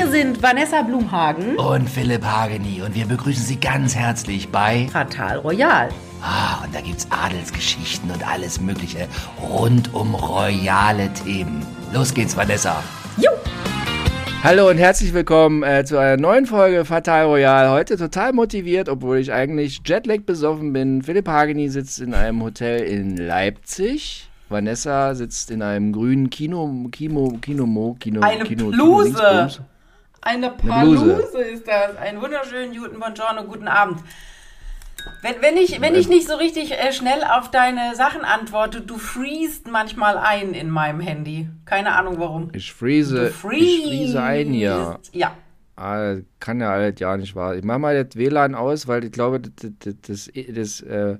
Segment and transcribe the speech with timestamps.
[0.00, 5.36] Wir sind Vanessa Blumhagen und Philipp Hageni und wir begrüßen Sie ganz herzlich bei Fatal
[5.36, 5.90] Royal.
[6.22, 9.06] Ah, und da gibt's Adelsgeschichten und alles Mögliche
[9.42, 11.66] rund um royale Themen.
[11.92, 12.82] Los geht's, Vanessa.
[13.18, 13.30] Jo!
[14.42, 17.68] Hallo und herzlich willkommen äh, zu einer neuen Folge Fatal Royal.
[17.68, 21.02] Heute total motiviert, obwohl ich eigentlich Jetlag besoffen bin.
[21.02, 24.30] Philipp Hageni sitzt in einem Hotel in Leipzig.
[24.48, 29.12] Vanessa sitzt in einem grünen Kino, Kino, Kino, Kino, Eine Kino, Bluse.
[29.12, 29.66] Kino
[30.22, 30.50] Eine.
[30.50, 31.96] Paluse ist das.
[31.96, 34.00] Einen wunderschönen guten Buongiorno, guten Abend.
[35.22, 38.98] Wenn, wenn, ich, wenn ich nicht so richtig äh, schnell auf deine Sachen antworte, du
[38.98, 41.48] freest manchmal ein in meinem Handy.
[41.64, 42.50] Keine Ahnung warum.
[42.52, 43.12] Ich freest.
[43.12, 44.98] ich friese ein hier.
[45.12, 45.32] Ja.
[45.76, 47.56] Ah, kann ja alles ja nicht wahr.
[47.56, 51.16] Ich mach mal das WLAN aus, weil ich glaube, das, das, das, das äh,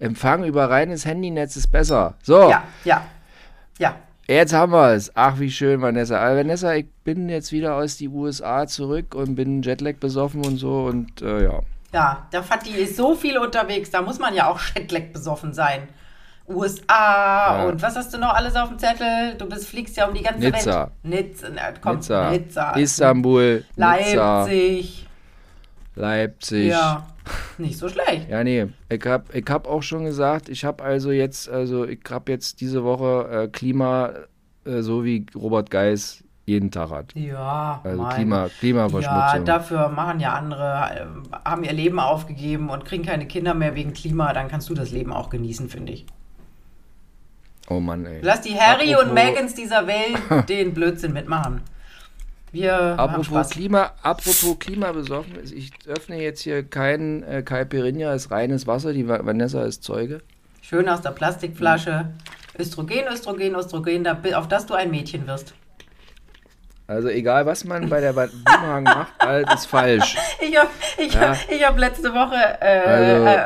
[0.00, 2.16] Empfang über reines Handynetz ist besser.
[2.22, 3.04] So, Ja, ja,
[3.78, 3.94] ja.
[4.36, 5.10] Jetzt haben wir es.
[5.14, 6.18] Ach, wie schön, Vanessa.
[6.20, 10.56] Aber Vanessa, ich bin jetzt wieder aus die USA zurück und bin Jetlag besoffen und
[10.58, 11.60] so und äh, ja.
[11.92, 15.88] Ja, der Fatih ist so viel unterwegs, da muss man ja auch Jetlag besoffen sein.
[16.48, 17.64] USA Ja.
[17.68, 19.34] und was hast du noch alles auf dem Zettel?
[19.38, 20.90] Du bist, fliegst ja um die ganze Nizza.
[21.02, 21.28] Welt.
[21.30, 21.48] Nizza.
[21.80, 22.70] Komm, Nizza, Nizza.
[22.72, 25.06] Istanbul, Leipzig.
[25.94, 26.68] Leipzig.
[26.68, 27.06] Ja,
[27.58, 28.28] nicht so schlecht.
[28.28, 32.00] Ja, nee, ich hab, ich hab auch schon gesagt, ich hab also jetzt, also ich
[32.10, 34.12] hab jetzt diese Woche äh, Klima,
[34.64, 37.12] äh, so wie Robert Geis jeden Tag hat.
[37.14, 39.44] Ja, Also mein Klima, Ja, Klimaverschmutzung.
[39.44, 40.64] dafür machen ja andere,
[41.34, 44.32] äh, haben ihr Leben aufgegeben und kriegen keine Kinder mehr wegen Klima.
[44.32, 46.06] Dann kannst du das Leben auch genießen, finde ich.
[47.68, 48.18] oh Mann, ey.
[48.22, 51.60] Lass die Harry und Apropos- Megans dieser Welt den Blödsinn mitmachen.
[52.52, 53.50] Wir haben Apropos.
[53.50, 59.24] Klima, apropos Klimabesoffen, ich öffne jetzt hier kein äh, Caipirinha, ist reines Wasser, die Va-
[59.24, 60.20] Vanessa ist Zeuge.
[60.60, 62.06] Schön aus der Plastikflasche.
[62.58, 65.54] Östrogen, Östrogen, Östrogen, da, auf das du ein Mädchen wirst.
[66.88, 70.16] Also egal, was man bei der Blumhagen macht, alles ist falsch.
[70.40, 71.20] Ich habe ich Ja.
[71.28, 72.80] hab, ich hab letzte Woche äh,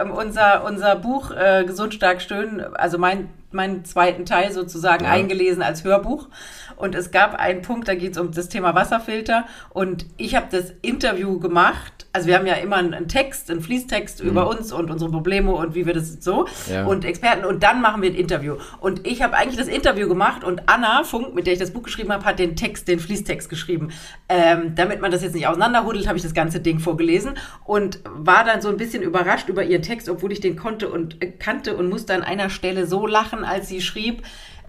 [0.00, 5.04] Also- äh, unser, unser Buch äh, Gesund, stark, schön, also mein, meinen zweiten Teil sozusagen
[5.04, 5.10] Ja.
[5.12, 6.28] eingelesen als Hörbuch.
[6.76, 9.44] Und es gab einen Punkt, da geht es um das Thema Wasserfilter.
[9.70, 12.06] Und ich habe das Interview gemacht.
[12.12, 15.53] Also wir haben ja immer einen einen Text, einen Fließtext über uns und unsere Probleme
[15.53, 16.42] und wie wir das so.
[16.69, 16.72] Mhm.
[16.72, 16.84] Ja.
[16.87, 17.44] Und Experten.
[17.44, 18.56] Und dann machen wir ein Interview.
[18.81, 21.82] Und ich habe eigentlich das Interview gemacht und Anna Funk, mit der ich das Buch
[21.82, 23.91] geschrieben habe, hat den Text, den Fließtext geschrieben.
[24.28, 27.34] Ähm, damit man das jetzt nicht auseinanderhuddelt, habe ich das ganze Ding vorgelesen
[27.65, 31.22] und war dann so ein bisschen überrascht über ihren Text, obwohl ich den konnte und
[31.22, 34.22] äh, kannte und musste an einer Stelle so lachen, als sie schrieb,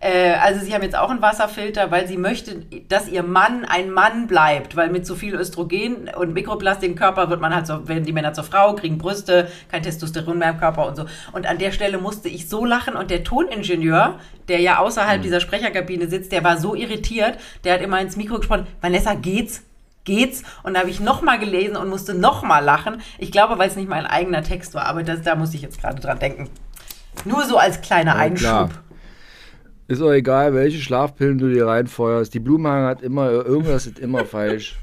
[0.06, 3.90] äh, also sie haben jetzt auch einen Wasserfilter, weil sie möchte, dass ihr Mann ein
[3.90, 7.88] Mann bleibt, weil mit so viel Östrogen und Mikroplastik im Körper wird man halt so,
[7.88, 11.06] werden die Männer zur Frau, kriegen Brüste, kein Testosteron mehr im Körper und so.
[11.32, 15.40] Und an der Stelle musste ich so lachen und der Toningenieur, der ja außerhalb dieser
[15.40, 19.64] Sprecherkabine sitzt, der war so irritiert, der hat immer ins Mikro gesprochen, Vanessa, geht's?
[20.04, 20.44] Geht's?
[20.62, 23.02] Und da habe ich nochmal gelesen und musste nochmal lachen.
[23.18, 25.82] Ich glaube, weil es nicht mein eigener Text war, aber das, da muss ich jetzt
[25.82, 26.48] gerade dran denken.
[27.24, 28.20] Nur so als kleiner Ja.
[28.22, 28.70] Einschub.
[29.88, 32.34] Ist auch egal, welche Schlafpillen du dir reinfeuerst.
[32.34, 34.78] Die Blumhagen hat immer, irgendwas ist immer falsch.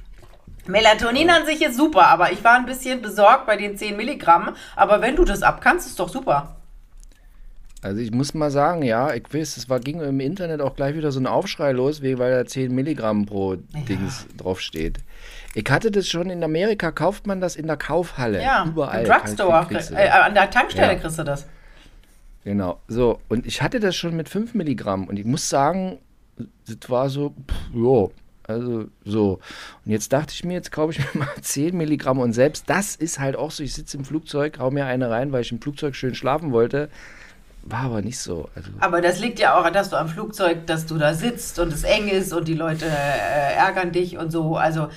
[0.67, 4.55] Melatonin an sich ist super, aber ich war ein bisschen besorgt bei den 10 Milligramm.
[4.77, 6.55] Aber wenn du das ab kannst, ist doch super.
[7.85, 10.95] Also ich muss mal sagen, ja, ich weiß, es war, ging im Internet auch gleich
[10.95, 14.99] wieder so ein Aufschrei los, weil da 10 Milligramm pro Dings draufsteht.
[15.55, 18.41] Ich hatte das schon in Amerika, kauft man das in der Kaufhalle.
[18.41, 19.01] Ja, überall.
[19.05, 19.67] im Drugstore.
[19.97, 20.99] Äh, an der Tankstelle Ja.
[21.01, 21.49] kriegst du das.
[22.45, 23.21] Genau, so.
[23.29, 25.99] Und ich hatte das schon mit 5 Milligramm und ich muss sagen,
[26.67, 28.13] das war so, pff, jo,
[28.47, 29.39] also so.
[29.85, 32.97] Und jetzt dachte ich mir, jetzt kaufe ich mir mal 10 Milligramm und selbst das
[32.97, 35.61] ist halt auch so, ich sitze im Flugzeug, hau mir eine rein, weil ich im
[35.61, 36.89] Flugzeug schön schlafen wollte.
[37.65, 38.49] War aber nicht so.
[38.57, 41.73] Also, Aber das liegt ja auch, dass du am Flugzeug, dass du da sitzt und
[41.73, 44.57] es eng ist und die Leute äh, ärgern dich und so.
[44.57, 44.89] Also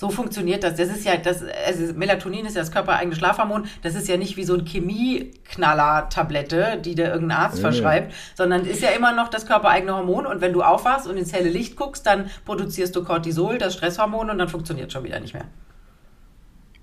[0.00, 0.76] so funktioniert das.
[0.76, 3.66] Das ist ja, das, also Melatonin ist ja das körpereigene Schlafhormon.
[3.82, 8.64] Das ist ja nicht wie so ein Chemieknaller-Tablette, die dir irgendein Arzt Nee, verschreibt, sondern
[8.64, 10.24] ist ja immer noch das körpereigene Hormon.
[10.24, 14.30] Und wenn du aufwachst und ins helle Licht guckst, dann produzierst du Cortisol, das Stresshormon,
[14.30, 15.44] und dann funktioniert schon wieder nicht mehr.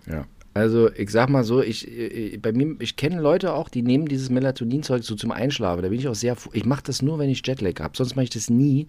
[0.06, 0.26] Ja.
[0.58, 4.08] Also ich sag mal so, ich, äh, bei mir, ich kenne Leute auch, die nehmen
[4.08, 5.84] dieses Melatoninzeug so zum Einschlafen.
[5.84, 7.96] Da bin ich auch sehr, ich mache das nur, wenn ich Jetlag habe.
[7.96, 8.88] Sonst mache ich das nie,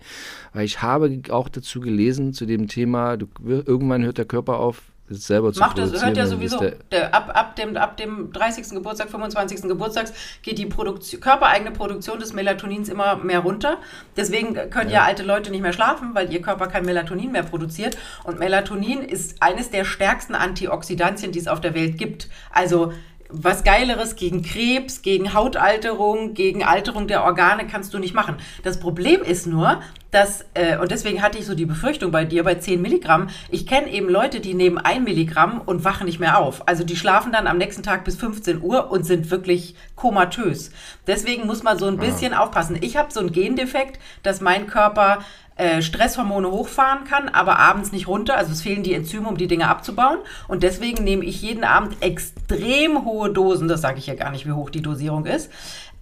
[0.55, 4.81] weil ich habe auch dazu gelesen zu dem Thema, du, irgendwann hört der Körper auf,
[5.11, 6.59] selber zu Macht das, hört ja sowieso.
[6.59, 8.71] der- Der, ab, ab, dem, ab dem 30.
[8.71, 9.63] Geburtstag, 25.
[9.63, 10.07] Geburtstag
[10.43, 13.79] geht die Produktion, körpereigene Produktion des Melatonins immer mehr runter.
[14.17, 15.05] Deswegen können ja.
[15.05, 17.97] alte Leute nicht mehr schlafen, weil ihr Körper kein Melatonin mehr produziert.
[18.25, 22.29] Und Melatonin ist eines der stärksten Antioxidantien, die es auf der Welt gibt.
[22.53, 22.93] Also
[23.31, 28.37] was Geileres gegen Krebs, gegen Hautalterung, gegen Alterung der Organe kannst du nicht machen.
[28.63, 29.81] Das Problem ist nur,
[30.11, 33.67] dass, äh, und deswegen hatte ich so die Befürchtung bei dir, bei 10 Milligramm, ich
[33.67, 36.67] kenne eben Leute, die nehmen ein Milligramm und wachen nicht mehr auf.
[36.67, 40.71] Also die schlafen dann am nächsten Tag bis 15 Uhr und sind wirklich komatös.
[41.07, 42.41] Deswegen muss man so ein bisschen ja.
[42.41, 42.79] aufpassen.
[42.81, 45.19] Ich habe so einen Gendefekt, dass mein Körper
[45.59, 48.37] äh, Stresshormone hochfahren kann, aber abends nicht runter.
[48.37, 50.19] Also es fehlen die Enzyme, um die Dinge abzubauen.
[50.47, 53.69] Und deswegen nehme ich jeden Abend extrem hohe Dosen.
[53.69, 55.51] Das sage ich ja gar nicht, wie hoch die Dosierung ist.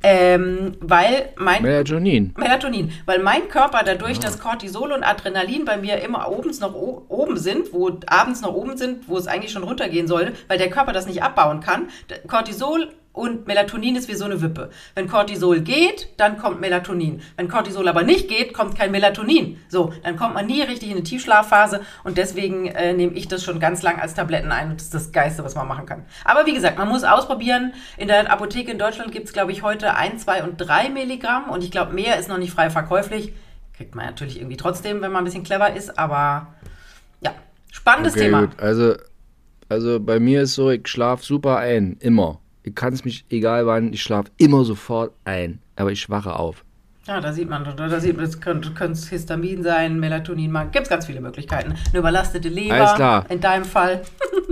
[0.03, 2.35] Ähm, weil mein Melatonin.
[2.37, 4.25] Melatonin, weil mein Körper dadurch, ja.
[4.25, 8.77] dass Cortisol und Adrenalin bei mir immer obens noch oben sind, wo abends noch oben
[8.77, 11.89] sind, wo es eigentlich schon runtergehen sollte, weil der Körper das nicht abbauen kann.
[12.29, 14.71] Cortisol und Melatonin ist wie so eine Wippe.
[14.95, 17.23] Wenn Cortisol geht, dann kommt Melatonin.
[17.37, 19.59] Wenn Cortisol aber nicht geht, kommt kein Melatonin.
[19.69, 23.43] So, dann kommt man nie richtig in eine Tiefschlafphase und deswegen äh, nehme ich das
[23.43, 26.05] schon ganz lang als Tabletten ein und das ist das Geiste, was man machen kann.
[26.27, 27.73] Aber wie gesagt, man muss ausprobieren.
[27.97, 31.49] In der Apotheke in Deutschland gibt es, glaube ich, heute ein, zwei und drei Milligramm
[31.49, 33.33] und ich glaube, mehr ist noch nicht frei verkäuflich.
[33.75, 36.49] Kriegt man natürlich irgendwie trotzdem, wenn man ein bisschen clever ist, aber
[37.23, 37.35] ja,
[37.73, 38.43] spannendes okay, Thema.
[38.43, 38.61] Gut.
[38.61, 38.95] Also,
[39.71, 43.67] also bei mir ist so, ich schlafe super ein, immer ich kann es mich, egal
[43.67, 46.65] wann, ich schlafe immer sofort ein, aber ich wache auf.
[47.07, 50.89] Ja, da sieht man, da sieht man, das könnte, könnte Histamin sein, Melatonin, gibt es
[50.89, 51.75] ganz viele Möglichkeiten.
[51.91, 53.25] Eine überlastete Leber, Alles klar.
[53.29, 54.03] in deinem Fall.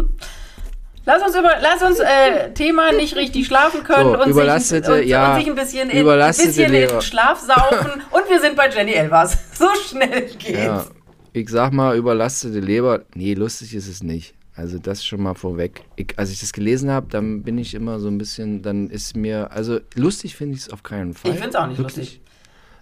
[1.06, 5.02] Lass uns, über, lass uns äh, Thema nicht richtig schlafen können so, und, überlastete, sich,
[5.02, 8.00] und, ja, und sich ein bisschen, in, ein bisschen in Schlaf saufen.
[8.10, 9.36] und wir sind bei Jenny Elvers.
[9.58, 10.48] So schnell geht's.
[10.48, 10.86] Ja,
[11.34, 14.34] ich sag mal, überlastete Leber, nee, lustig ist es nicht.
[14.56, 15.82] Also das schon mal vorweg.
[15.96, 19.16] Ich, als ich das gelesen habe, dann bin ich immer so ein bisschen, dann ist
[19.16, 21.32] mir, also lustig finde ich es auf keinen Fall.
[21.32, 21.96] Ich finde es auch nicht Wirklich.
[21.96, 22.20] lustig.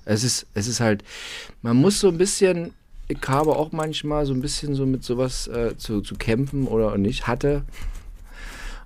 [0.04, 1.02] Es ist, es ist halt,
[1.62, 2.74] man muss so ein bisschen,
[3.08, 6.98] ich habe auch manchmal so ein bisschen so mit sowas äh, zu, zu kämpfen oder
[6.98, 7.62] nicht hatte.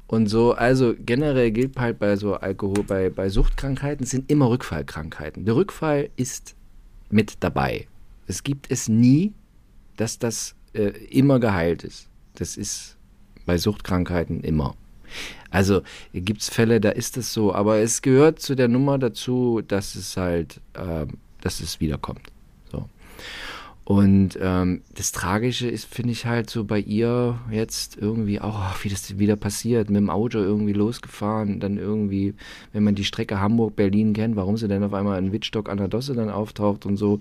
[0.07, 5.45] Und so, also generell gilt halt bei so Alkohol, bei, bei Suchtkrankheiten sind immer Rückfallkrankheiten.
[5.45, 6.55] Der Rückfall ist
[7.11, 7.89] mit dabei.
[8.29, 9.33] Es gibt es nie,
[9.97, 12.09] dass das äh, immer geheilt ist.
[12.37, 12.97] Das ist
[13.45, 14.75] bei Suchtkrankheiten immer.
[15.51, 19.63] Also gibt es Fälle, da ist es so, aber es gehört zu der Nummer dazu,
[19.67, 21.07] dass es halt, äh,
[21.41, 22.23] dass es wiederkommt.
[22.71, 22.89] So.
[23.85, 28.89] Und ähm, das Tragische ist, finde ich halt so bei ihr jetzt irgendwie auch, wie
[28.89, 32.35] das wieder passiert, mit dem Auto irgendwie losgefahren, dann irgendwie,
[32.73, 35.87] wenn man die Strecke Hamburg-Berlin kennt, warum sie dann auf einmal in Wittstock an der
[35.87, 37.21] Dosse dann auftaucht und so.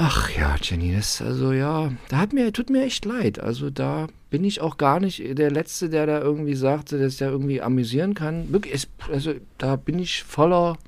[0.00, 3.40] Ach ja, Jenny, das also ja, da hat mir tut mir echt leid.
[3.40, 7.30] Also da bin ich auch gar nicht der letzte, der da irgendwie sagte, dass der
[7.30, 8.52] irgendwie amüsieren kann.
[8.52, 10.78] Wirklich, also da bin ich voller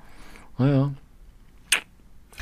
[0.61, 0.93] naja.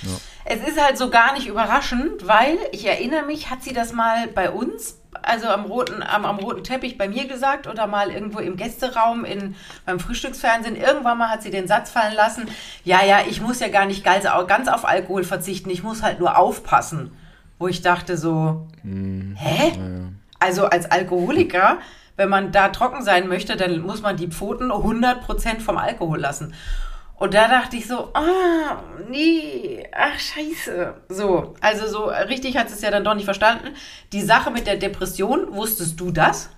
[0.02, 0.10] Ja.
[0.44, 4.28] Es ist halt so gar nicht überraschend, weil ich erinnere mich, hat sie das mal
[4.28, 8.38] bei uns also am roten, am, am, roten Teppich bei mir gesagt oder mal irgendwo
[8.38, 9.54] im Gästeraum in,
[9.86, 10.76] beim Frühstücksfernsehen.
[10.76, 12.46] Irgendwann mal hat sie den Satz fallen lassen,
[12.84, 16.20] ja, ja, ich muss ja gar nicht ganz, ganz auf Alkohol verzichten, ich muss halt
[16.20, 17.12] nur aufpassen.
[17.58, 19.72] Wo ich dachte so, hm, hä?
[19.76, 20.12] Ja.
[20.38, 21.78] Also als Alkoholiker,
[22.16, 26.54] wenn man da trocken sein möchte, dann muss man die Pfoten 100% vom Alkohol lassen.
[27.18, 30.94] Und da dachte ich so, ah, nee, ach scheiße.
[31.08, 33.74] So, also so richtig hat es ja dann doch nicht verstanden.
[34.12, 36.50] Die Sache mit der Depression, wusstest du das?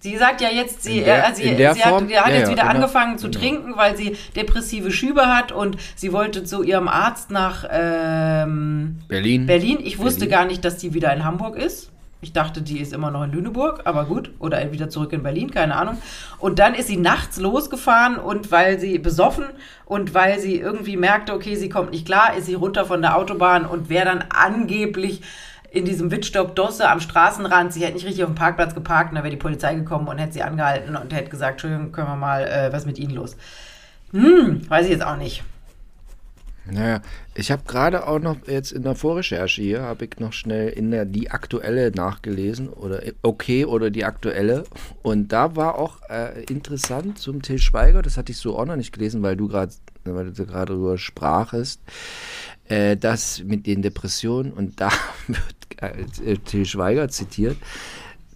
[0.00, 2.62] Sie sagt ja jetzt, sie, der, äh, sie, sie hat, hat ja, jetzt ja, wieder
[2.62, 3.40] genau, angefangen zu genau.
[3.40, 9.46] trinken, weil sie depressive Schübe hat und sie wollte zu ihrem Arzt nach ähm, Berlin.
[9.46, 9.78] Berlin.
[9.82, 10.30] Ich wusste Berlin.
[10.30, 11.90] gar nicht, dass die wieder in Hamburg ist.
[12.20, 14.32] Ich dachte, die ist immer noch in Lüneburg, aber gut.
[14.40, 15.98] Oder wieder zurück in Berlin, keine Ahnung.
[16.38, 19.44] Und dann ist sie nachts losgefahren und weil sie besoffen
[19.84, 23.16] und weil sie irgendwie merkte, okay, sie kommt nicht klar, ist sie runter von der
[23.16, 25.22] Autobahn und wäre dann angeblich
[25.70, 27.72] in diesem Wittstock Dosse am Straßenrand.
[27.72, 30.18] Sie hätte nicht richtig auf dem Parkplatz geparkt und da wäre die Polizei gekommen und
[30.18, 33.36] hätte sie angehalten und hätte gesagt, Entschuldigung, können wir mal, äh, was mit Ihnen los?
[34.12, 35.44] Hm, weiß ich jetzt auch nicht.
[36.70, 37.00] Naja,
[37.38, 40.90] ich habe gerade auch noch jetzt in der Vorrecherche hier, habe ich noch schnell in
[40.90, 44.64] der die aktuelle nachgelesen oder okay oder die aktuelle
[45.02, 48.74] und da war auch äh, interessant zum Till Schweiger, das hatte ich so auch noch
[48.74, 49.70] nicht gelesen, weil du gerade
[50.04, 51.80] darüber sprachest,
[52.64, 54.90] äh, das mit den Depressionen und da
[55.28, 57.56] wird äh, Till Schweiger zitiert,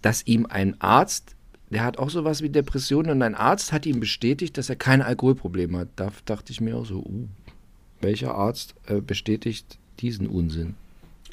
[0.01, 1.35] dass ihm ein Arzt
[1.69, 5.01] der hat auch sowas wie Depressionen und ein Arzt hat ihm bestätigt, dass er kein
[5.01, 5.87] Alkoholproblem hat.
[5.95, 7.27] Da dachte ich mir auch so, uh,
[8.03, 10.75] welcher Arzt äh, bestätigt diesen Unsinn?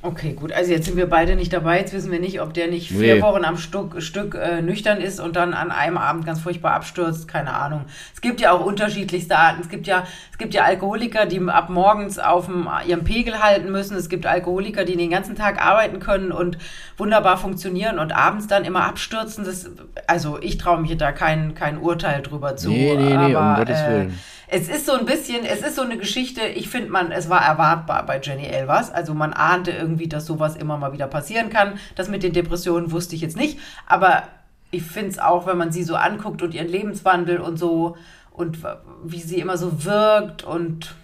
[0.03, 0.51] Okay, gut.
[0.53, 1.79] Also jetzt sind wir beide nicht dabei.
[1.79, 3.23] Jetzt wissen wir nicht, ob der nicht vier Nee.
[3.23, 7.29] Wochen am Stück, Stück äh, nüchtern ist und dann an einem Abend ganz furchtbar abstürzt.
[7.29, 7.85] Keine Ahnung.
[8.15, 9.61] Es gibt ja auch unterschiedlichste Arten.
[9.61, 13.71] Es gibt ja, es gibt ja Alkoholiker, die ab morgens auf dem, ihrem Pegel halten
[13.71, 13.95] müssen.
[13.95, 16.57] Es gibt Alkoholiker, die den ganzen Tag arbeiten können und
[16.97, 19.45] wunderbar funktionieren und abends dann immer abstürzen.
[19.45, 19.69] Das,
[20.07, 22.71] also ich traue mich da kein, kein Urteil drüber zu.
[22.71, 24.19] Nee, nee, nee, um aber, Gottes äh, Willen.
[24.53, 27.41] Es ist so ein bisschen, es ist so eine Geschichte, ich finde man, es war
[27.41, 28.91] erwartbar bei Jenny Elvers.
[28.91, 31.79] Also man ahnte irgendwie, dass sowas immer mal wieder passieren kann.
[31.95, 33.61] Das mit den Depressionen wusste ich jetzt nicht.
[33.87, 34.25] Aber
[34.73, 37.97] ich finde es auch, wenn man sie so anguckt und ihren Lebenswandel und so
[38.33, 38.59] und
[39.05, 40.97] wie sie immer so wirkt und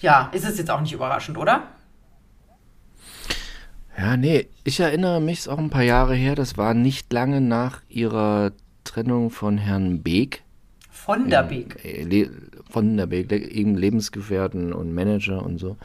[0.00, 1.62] ja, ist es jetzt auch nicht überraschend, oder?
[3.96, 7.82] Ja, nee, ich erinnere mich, auch ein paar Jahre her, das war nicht lange nach
[7.88, 8.50] ihrer
[8.82, 10.43] Trennung von Herrn Beek.
[11.04, 11.84] Von der Beek.
[11.84, 12.28] äh,
[12.70, 15.76] von der Beek, eben Lebensgefährten und Manager und so.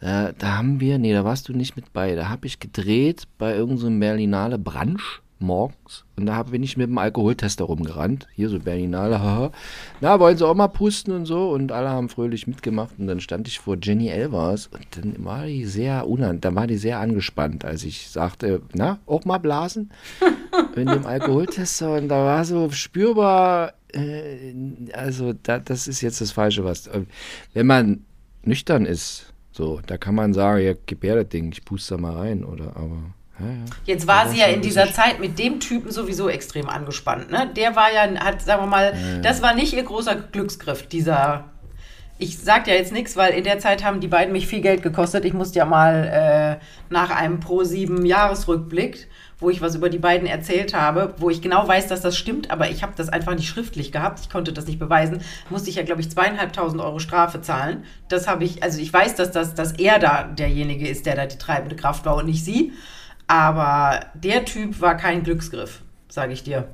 [0.00, 2.14] Äh, da haben wir, nee, da warst du nicht mit bei.
[2.14, 6.88] Da habe ich gedreht bei irgendeinem so Berlinale Branch morgens und da bin ich mit
[6.88, 8.26] dem Alkoholtester rumgerannt.
[8.34, 9.52] Hier so Berlinale, haha.
[10.00, 13.20] Na, wollen sie auch mal pusten und so und alle haben fröhlich mitgemacht und dann
[13.20, 16.98] stand ich vor Jenny Elvers und dann war die sehr unan, dann war die sehr
[16.98, 19.90] angespannt, als ich sagte, na, auch mal blasen?
[20.76, 24.54] in dem Alkoholtester und da war so spürbar, äh,
[24.92, 26.86] also da, das ist jetzt das Falsche, was.
[26.86, 27.02] äh,
[27.52, 28.04] Wenn man
[28.42, 32.44] nüchtern ist, so, da kann man sagen, ja, das Ding, ich puste da mal rein,
[32.44, 33.14] oder, aber.
[33.38, 33.52] Ja, ja.
[33.84, 37.30] Jetzt war Da sie war ja in dieser Zeit mit dem Typen sowieso extrem angespannt.
[37.30, 37.50] Ne?
[37.56, 41.44] Der war ja, hat, sagen wir mal, das war nicht ihr großer Glücksgriff, dieser.
[42.16, 44.82] Ich sag ja jetzt nichts, weil in der Zeit haben die beiden mich viel Geld
[44.82, 45.24] gekostet.
[45.24, 49.08] Ich musste ja mal äh, nach einem Pro 7 Jahresrückblick,
[49.40, 52.52] wo ich was über die beiden erzählt habe, wo ich genau weiß, dass das stimmt,
[52.52, 54.20] aber ich habe das einfach nicht schriftlich gehabt.
[54.20, 55.22] Ich konnte das nicht beweisen.
[55.50, 57.84] Musste ich ja, glaube ich, zweieinhalbtausend Euro Strafe zahlen.
[58.08, 61.26] Das habe ich, also ich weiß, dass, das, dass er da derjenige ist, der da
[61.26, 62.72] die treibende Kraft war und nicht sie.
[63.26, 66.68] Aber der Typ war kein Glücksgriff, sage ich dir.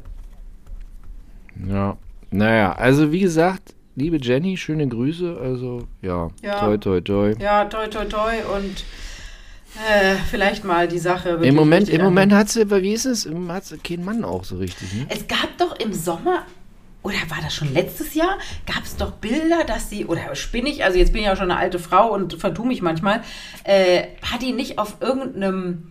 [1.69, 1.97] Ja,
[2.31, 6.59] naja, also wie gesagt, liebe Jenny, schöne Grüße, also ja, Ja.
[6.59, 7.35] toi, toi, toi.
[7.41, 8.85] Ja, toi, toi, toi und
[9.89, 11.39] äh, vielleicht mal die Sache.
[11.43, 14.57] Im Moment, im Moment hat sie, wie ist es, hat sie keinen Mann auch so
[14.57, 15.07] richtig, ne?
[15.09, 16.45] Es gab doch im Sommer,
[17.03, 20.99] oder war das schon letztes Jahr, gab es doch Bilder, dass sie, oder spinnig, also
[20.99, 23.23] jetzt bin ich ja schon eine alte Frau und vertue mich manchmal,
[23.65, 25.85] äh, hat die nicht auf irgendeinem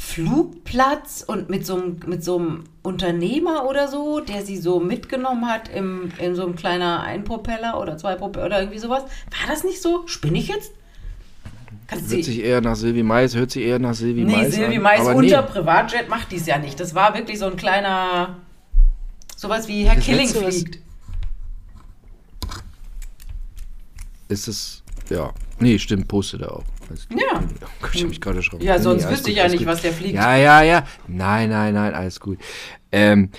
[0.00, 5.46] Flugplatz und mit so einem, mit so einem Unternehmer oder so, der sie so mitgenommen
[5.46, 9.02] hat im, in so einem kleiner Einpropeller oder zwei Propeller oder irgendwie sowas.
[9.02, 10.06] War das nicht so?
[10.06, 10.72] Spinne ich jetzt?
[11.86, 14.76] Kannst Hört sich eher nach Silvi Mais, hört sich eher nach Silvi Nee, Mais Silvi
[14.76, 14.82] an.
[14.82, 16.80] Mais unter nee, Privatjet macht dies ja nicht.
[16.80, 18.38] Das war wirklich so ein kleiner,
[19.36, 20.78] sowas wie Herr Das Killing Letzte, fliegt.
[24.28, 26.64] ist es, ja, nee, stimmt, postet er auch.
[26.90, 27.40] Also, Ja.
[27.62, 28.64] Oh Gott, ich hab mich gerade erschrocken.
[28.64, 30.14] Ja, Nee, sonst alles wüsste ich ja nicht, was der fliegt.
[30.14, 30.84] Ja, ja, ja.
[31.06, 32.38] Nein, nein, nein, alles gut.
[32.92, 33.30] Ähm,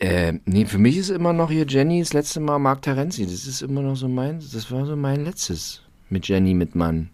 [0.00, 3.24] ähm, nee, für mich ist immer noch hier Jenny das letzte Mal Mark Terenzi.
[3.24, 7.10] Das ist immer noch so mein, das war so mein letztes mit Jenny, mit Mann.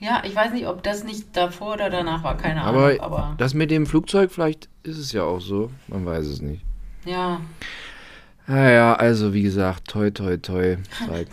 [0.00, 3.00] Ja, ich weiß nicht, ob das nicht davor oder danach war, keine Aber, Ahnung.
[3.00, 5.70] Aber das mit dem Flugzeug, vielleicht ist es ja auch so.
[5.86, 6.62] Man weiß es nicht.
[7.04, 7.40] ja,
[8.46, 10.76] Naja, also wie gesagt, toi, toi, toi.
[11.08, 11.24] Toi,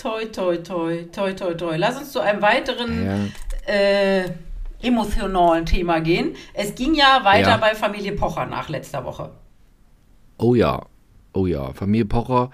[0.00, 1.76] toi, toi, toi, toi, toi, toi.
[1.76, 4.30] Lass uns zu einem weiteren Ja, äh,
[4.80, 6.36] emotionalen Thema gehen.
[6.54, 7.56] Es ging ja weiter Ja.
[7.56, 9.30] bei Familie Pocher nach letzter Woche.
[10.38, 10.86] Oh ja,
[11.32, 12.50] oh ja, Familie Pocher.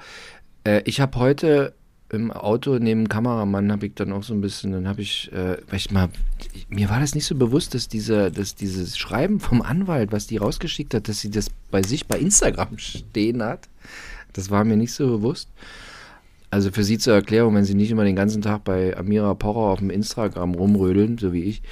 [0.67, 1.75] Äh, ich habe heute
[2.15, 5.31] im Auto neben dem Kameramann habe ich dann auch so ein bisschen, dann habe ich,
[5.33, 6.09] äh, weil ich mal,
[6.69, 10.37] mir war das nicht so bewusst, dass diese, dass dieses Schreiben vom Anwalt, was die
[10.37, 13.69] rausgeschickt hat, dass sie das bei sich bei Instagram stehen hat.
[14.33, 15.49] Das war mir nicht so bewusst.
[16.51, 19.73] Also für Sie zur Erklärung, wenn Sie nicht immer den ganzen Tag bei Amira Pocher
[19.73, 21.63] auf dem Instagram rumrödeln, so wie ich.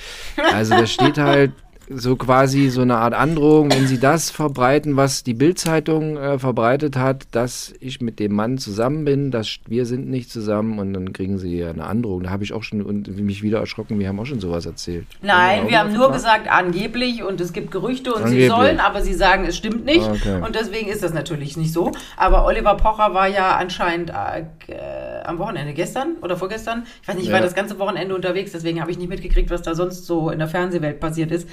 [0.53, 1.53] Also da steht halt
[1.91, 6.97] so quasi so eine Art Androhung, wenn Sie das verbreiten, was die Bildzeitung äh, verbreitet
[6.97, 11.13] hat, dass ich mit dem Mann zusammen bin, dass wir sind nicht zusammen und dann
[11.13, 12.23] kriegen Sie eine Androhung.
[12.23, 15.07] Da habe ich auch schon und mich wieder erschrocken, wir haben auch schon sowas erzählt.
[15.23, 16.15] Nein, wir haben nur gemacht?
[16.15, 18.49] gesagt angeblich und es gibt Gerüchte und sie Angeblich.
[18.51, 20.09] sollen, aber sie sagen, es stimmt nicht.
[20.09, 20.41] Okay.
[20.45, 21.93] Und deswegen ist das natürlich nicht so.
[22.17, 24.41] Aber Oliver Pocher war ja anscheinend äh,
[24.73, 27.45] äh, am Wochenende, gestern oder vorgestern, ich weiß nicht, ich war Ja.
[27.45, 30.49] das ganze Wochenende unterwegs, deswegen habe ich nicht mitgekriegt, was da sonst so in der
[30.49, 31.49] Fernsehwelt passiert ist.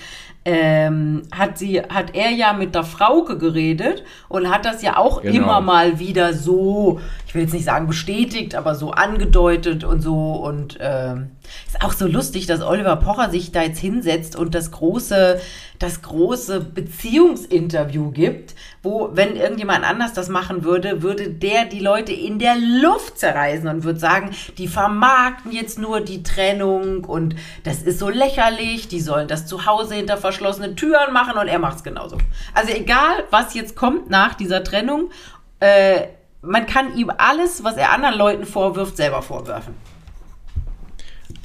[0.46, 5.22] Ähm, hat sie, hat er ja mit der Frauke geredet und hat das ja auch
[5.22, 5.36] Genau.
[5.36, 10.32] immer mal wieder so, ich will jetzt nicht sagen bestätigt, aber so angedeutet und so
[10.34, 11.32] und ähm,
[11.68, 15.40] Ist auch so lustig, dass Oliver Pocher sich da jetzt hinsetzt und das große,
[15.80, 22.14] das große Beziehungsinterview gibt, wo, wenn irgendjemand anders das machen würde, würde der die Leute
[22.14, 27.82] in der Luft zerreißen und würde sagen, die vermarkten jetzt nur die Trennung und das
[27.82, 31.78] ist so lächerlich, die sollen das zu Hause hinter verschlossenen Türen machen und er macht
[31.78, 32.18] es genauso.
[32.54, 35.12] Also egal, was jetzt kommt nach dieser Trennung,
[35.60, 36.08] äh,
[36.42, 39.76] man kann ihm alles, was er anderen Leuten vorwirft, selber vorwerfen.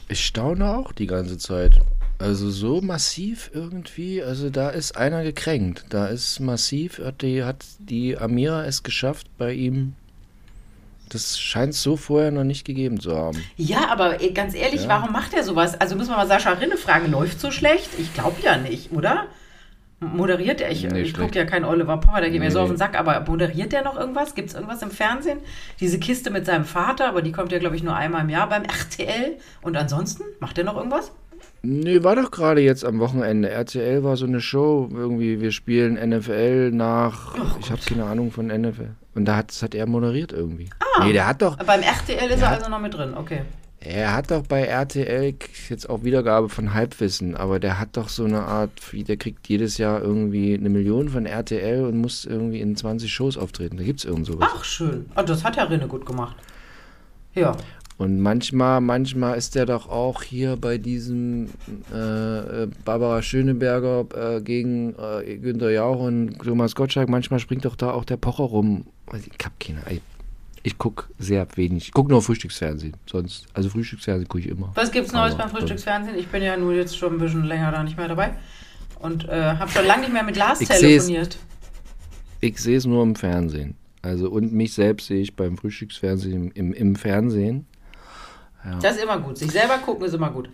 [0.08, 1.80] Ich staune auch die ganze Zeit.
[2.18, 5.86] Also so massiv irgendwie, also da ist einer gekränkt.
[5.90, 9.94] Da ist massiv, hat die, hat die Amira es geschafft, bei ihm.
[11.08, 13.42] Das scheint es so vorher noch nicht gegeben zu haben.
[13.56, 14.88] Ja, aber ganz ehrlich, Ja.
[14.88, 15.78] warum macht er sowas?
[15.80, 17.90] Also müssen wir mal Sascha Rinne fragen, läuft so schlecht?
[17.98, 19.26] Ich glaube ja nicht, oder?
[20.12, 20.70] Moderiert er?
[20.70, 22.76] Ich, Nee, ich gucke ja keinen Oliver Power, der geht mir Nee, so auf den
[22.76, 24.34] Sack, aber moderiert der noch irgendwas?
[24.34, 25.38] Gibt es irgendwas im Fernsehen?
[25.80, 28.48] Diese Kiste mit seinem Vater, aber die kommt ja, glaube ich, nur einmal im Jahr
[28.48, 29.36] beim RTL.
[29.62, 31.12] Und ansonsten, macht er noch irgendwas?
[31.62, 33.48] Nee, war doch gerade jetzt am Wochenende.
[33.48, 38.48] RTL war so eine Show, irgendwie, wir spielen NFL nach, ich habe keine Ahnung von
[38.48, 38.90] NFL.
[39.14, 40.68] Und da hat, das hat er moderiert irgendwie.
[40.80, 41.04] Ah.
[41.04, 43.42] Nee, der hat doch, Beim RTL ist er also noch mit drin, okay.
[43.84, 45.34] Er hat doch bei RTL
[45.68, 49.46] jetzt auch Wiedergabe von Halbwissen, aber der hat doch so eine Art, wie der kriegt
[49.48, 53.76] jedes Jahr irgendwie eine Million von RTL und muss irgendwie in 20 Shows auftreten.
[53.76, 54.48] Da gibt's irgend sowas.
[54.54, 55.06] Ach, schön.
[55.14, 56.36] Ah, das hat ja Rinne gut gemacht.
[57.34, 57.56] Ja.
[57.96, 61.50] Und manchmal, manchmal ist der doch auch hier bei diesem
[61.92, 67.08] äh, äh, Barbara Schöneberger äh, gegen äh, Günter Jauch und Thomas Gottschalk.
[67.08, 68.86] Manchmal springt doch da auch der Pocher rum.
[69.06, 70.00] Also Ich hab keine Ahnung.
[70.66, 71.84] Ich gucke sehr wenig.
[71.84, 72.96] Ich gucke nur Frühstücksfernsehen.
[73.04, 74.72] Sonst, also Frühstücksfernsehen gucke ich immer.
[74.74, 76.18] Was gibt's Neues Aber beim Frühstücksfernsehen?
[76.18, 78.32] Ich bin ja nur jetzt schon ein bisschen länger da nicht mehr dabei.
[78.98, 81.36] Und äh, habe schon lange nicht mehr mit Lars Ich telefoniert.
[82.40, 83.76] Ich sehe es nur im Fernsehen.
[84.00, 87.66] Also und mich selbst sehe ich beim Frühstücksfernsehen im, im, Fernsehen.
[88.80, 89.36] Das ist immer gut.
[89.36, 90.48] Sich selber gucken ist immer gut.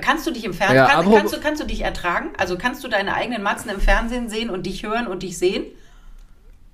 [0.00, 2.30] Kannst du dich im Fernsehen, Ja, kann, kannst, du, kannst du dich ertragen?
[2.38, 5.64] Also kannst du deine eigenen Matzen im Fernsehen sehen und dich hören und dich sehen?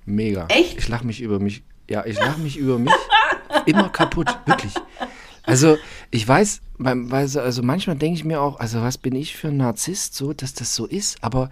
[0.05, 0.47] Mega.
[0.47, 0.77] Echt?
[0.77, 1.63] Ich lache mich über mich.
[1.89, 2.93] Ja, ich lache mich über mich
[3.65, 4.73] immer kaputt, wirklich.
[5.43, 5.77] Also,
[6.11, 6.61] ich weiß,
[7.37, 10.53] also manchmal denke ich mir auch, also was bin ich für ein Narzisst, so, dass
[10.53, 11.49] das so ist, aber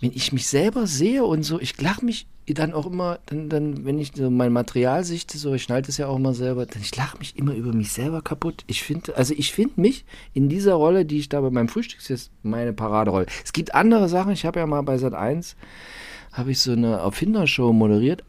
[0.00, 3.84] wenn ich mich selber sehe und so, ich lache mich dann auch immer, dann, dann,
[3.84, 6.80] wenn ich so mein Material sichte, so, ich schneide es ja auch immer selber, dann
[6.80, 8.62] ich lache mich immer über mich selber kaputt.
[8.66, 12.08] Ich finde, also ich finde mich in dieser Rolle, die ich da bei meinem Frühstück
[12.08, 13.26] ist meine Paraderolle.
[13.44, 15.56] Es gibt andere Sachen, ich habe ja mal bei Sat 1
[16.32, 18.22] habe ich so eine Erfindershow moderiert.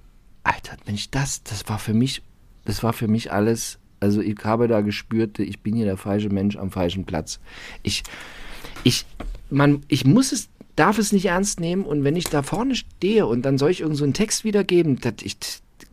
[0.47, 2.21] Alter, wenn ich das, das war für mich,
[2.65, 6.29] das war für mich alles, also ich habe da gespürt, ich bin hier der falsche
[6.29, 7.39] Mensch am falschen Platz.
[7.83, 8.03] Ich,
[8.83, 9.05] ich,
[9.49, 13.25] man, ich muss es, darf es nicht ernst nehmen und wenn ich da vorne stehe
[13.25, 15.37] und dann soll ich irgend so einen Text wiedergeben, das, ich,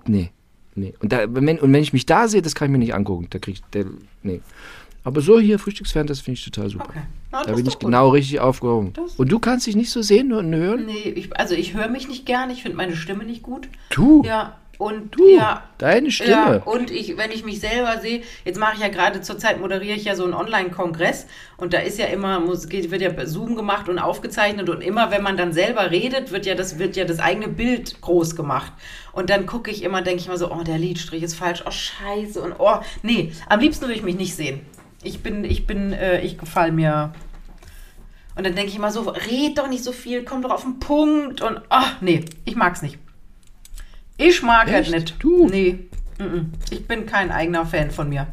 [0.06, 0.30] nee,
[0.74, 0.94] nee.
[1.00, 3.26] Und, da, wenn, und wenn ich mich da sehe, das kann ich mir nicht angucken,
[3.30, 3.86] da krieg ich, der,
[4.22, 4.40] nee.
[5.04, 6.86] Aber so hier, Frühstücksfernsehen, das finde ich total super.
[6.88, 7.00] Okay.
[7.30, 7.80] Na, Da bin ich gut.
[7.84, 8.92] genau richtig aufgehoben.
[8.94, 10.86] Das- Und du kannst dich nicht so sehen und hören?
[10.86, 12.50] Nee, ich, also ich höre mich nicht gern.
[12.50, 13.68] Ich finde meine Stimme nicht gut.
[13.90, 16.62] Du, Ja, und du, ja, deine Ja, Stimme.
[16.64, 20.04] und ich, wenn ich mich selber sehe, jetzt mache ich ja gerade zurzeit moderiere ich
[20.04, 21.26] ja so einen Online-Kongress
[21.58, 25.10] und da ist ja immer, muss, geht, wird ja Zoom gemacht und aufgezeichnet und immer,
[25.12, 28.72] wenn man dann selber redet, wird ja das, wird ja das eigene Bild groß gemacht.
[29.12, 31.70] Und dann gucke ich immer, denke ich mal so, oh, der Lidstrich ist falsch, oh,
[31.70, 34.60] scheiße und oh, nee, am liebsten will ich mich nicht sehen.
[35.04, 37.12] Ich bin, ich bin, äh, ich gefall mir.
[38.36, 40.80] Und dann denke ich immer so, red doch nicht so viel, komm doch auf den
[40.80, 42.98] Punkt und, ach, nee, ich mag's nicht.
[44.16, 44.92] Ich mag es Echt?
[44.92, 45.14] nicht.
[45.20, 45.48] Du?
[45.48, 45.78] Nee.
[46.70, 48.26] Ich bin kein eigener Fan von mir.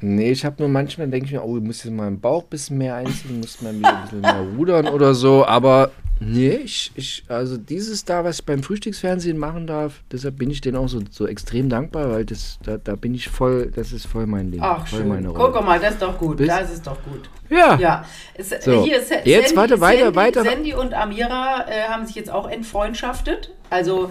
[0.00, 2.48] Nee, ich habe nur manchmal, denke ich mir, oh, ich muss jetzt im Bauch ein
[2.50, 5.46] bisschen mehr einziehen, muss mal wieder ein bisschen mehr rudern oder so.
[5.46, 10.50] Aber nee, ich, ich, also dieses da, was ich beim Frühstücksfernsehen machen darf, deshalb bin
[10.50, 13.92] ich denen auch so, so extrem dankbar, weil das, da, da bin ich voll, das
[13.92, 14.60] ist voll mein Ding.
[14.62, 15.08] Ach, voll schön.
[15.08, 15.64] meine Guck Rolle.
[15.64, 16.38] mal, das ist doch gut.
[16.38, 17.28] Bis- Das ist doch gut.
[17.50, 17.76] Ja.
[17.78, 18.04] Ja.
[18.34, 18.82] Es, So.
[18.84, 20.42] Hier ist Jetzt weiter, weiter, Sandy, weiter.
[20.44, 23.52] Sandy und Amira äh, haben sich jetzt auch entfreundschaftet.
[23.70, 24.10] Also,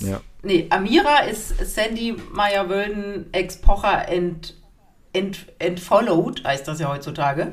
[0.00, 0.20] Ja.
[0.42, 4.54] nee, Amira ist Sandy Meyer-Wölden ex-Pocher ent,
[5.12, 7.52] ent, entfollowed, heißt das ja heutzutage.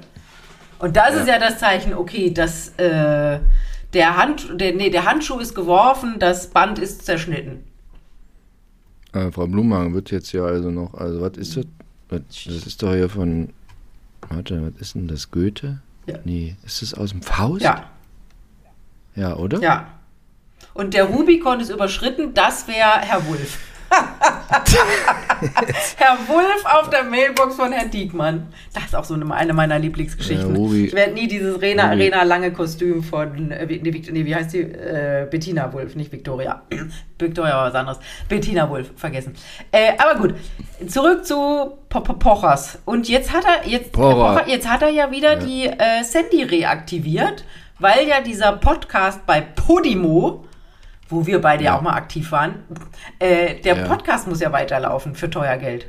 [0.79, 3.39] Und das ist ja das Zeichen, okay, dass äh,
[3.93, 7.63] der, Hand, der, nee, der Handschuh ist geworfen, das Band ist zerschnitten.
[9.13, 11.65] Äh, Frau Blumhagen wird jetzt ja also noch, also was ist das?
[12.09, 13.49] Das ist doch hier von,
[14.29, 15.79] warte, was ist denn das, Goethe?
[16.05, 16.17] Ja.
[16.25, 17.63] Nee, ist das aus dem Faust?
[17.63, 17.89] Ja,
[19.15, 19.59] Ja, oder?
[19.61, 19.87] ja.
[20.73, 23.59] Und der Rubikon ist überschritten, das wäre Herr Wulff.
[25.97, 28.47] Herr Wulff auf der Mailbox von Herrn Diekmann.
[28.73, 30.55] Das ist auch so eine, eine meiner Lieblingsgeschichten.
[30.55, 30.85] Ja, Ruby.
[30.85, 31.89] ich werde nie dieses Rena.
[31.91, 34.61] Rena Lange Kostüm von, äh, wie- nee, wie heißt die?
[34.61, 36.61] Äh, Bettina Wulff, nicht Victoria.
[37.19, 37.99] Victoria war was anderes.
[38.29, 39.35] Bettina Wulff, vergessen.
[39.71, 40.35] Äh, aber gut,
[40.87, 42.79] zurück zu po po Pochers.
[42.85, 44.47] Und jetzt hat er, jetzt, Pocher.
[44.47, 47.43] Jetzt hat er ja wieder die äh, Sandy reaktiviert,
[47.79, 50.45] weil ja dieser Podcast bei Podimo
[51.09, 52.55] wo wir beide ja, auch mal aktiv waren,
[53.19, 53.87] äh, der Ja.
[53.87, 55.87] Podcast muss ja weiterlaufen für teuer Geld.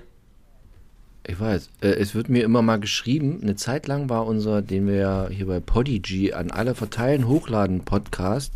[1.26, 4.86] Ich weiß, äh, es wird mir immer mal geschrieben, eine Zeit lang war unser, den
[4.86, 8.52] wir ja hier bei Podigy an alle verteilen, hochladen Podcast,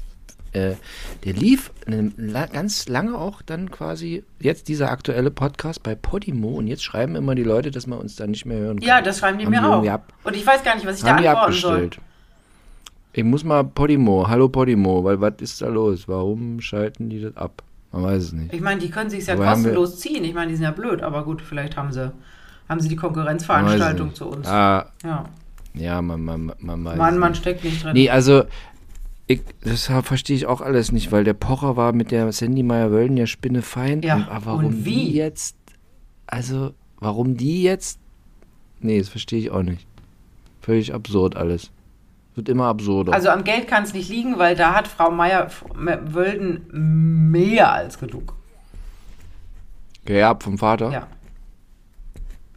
[0.53, 0.73] äh,
[1.25, 6.49] der lief eine, la ganz lange auch dann quasi, jetzt dieser aktuelle Podcast bei Podimo
[6.51, 8.89] und jetzt schreiben immer die Leute, dass man uns da nicht mehr hören kann.
[8.89, 10.01] Ja, das schreiben die Haben mir die auch.
[10.25, 11.91] Und ich weiß gar nicht, was ich da antworten soll.
[13.13, 16.07] Ich muss mal Podimo, hallo Podimo, weil was ist da los?
[16.09, 17.63] Warum schalten die das ab?
[17.91, 18.53] Man weiß es nicht.
[18.53, 20.25] Ich meine, die können sich ja Aber wir- kostenlos ziehen.
[20.25, 22.13] Ich meine, die sind ja blöd, aber gut, vielleicht haben sie,
[22.69, 24.47] haben sie die Konkurrenzveranstaltung zu uns.
[24.47, 25.25] Ah, Ja.
[25.75, 27.41] ja, man, man, man weiß man nicht.
[27.41, 27.95] steckt nicht drin.
[27.95, 28.45] Nee, also,
[29.27, 33.17] ich, das verstehe ich auch alles nicht, weil der Pocher war mit der Sandy Meyer-Wölden
[33.17, 34.05] ja Spinnefeind.
[34.05, 35.07] Ja, und, aber warum und wie?
[35.07, 35.57] die jetzt,
[36.27, 37.99] also, warum die jetzt,
[38.81, 39.87] nee, das verstehe ich auch nicht.
[40.61, 41.71] Völlig absurd alles.
[42.39, 43.13] Wird immer absurder.
[43.15, 46.69] Also am Geld kann es nicht liegen, weil da hat Frau Meier-Wölden
[47.33, 48.37] mehr als genug.
[50.05, 50.93] Geerbt vom Vater.
[50.93, 51.09] Ja.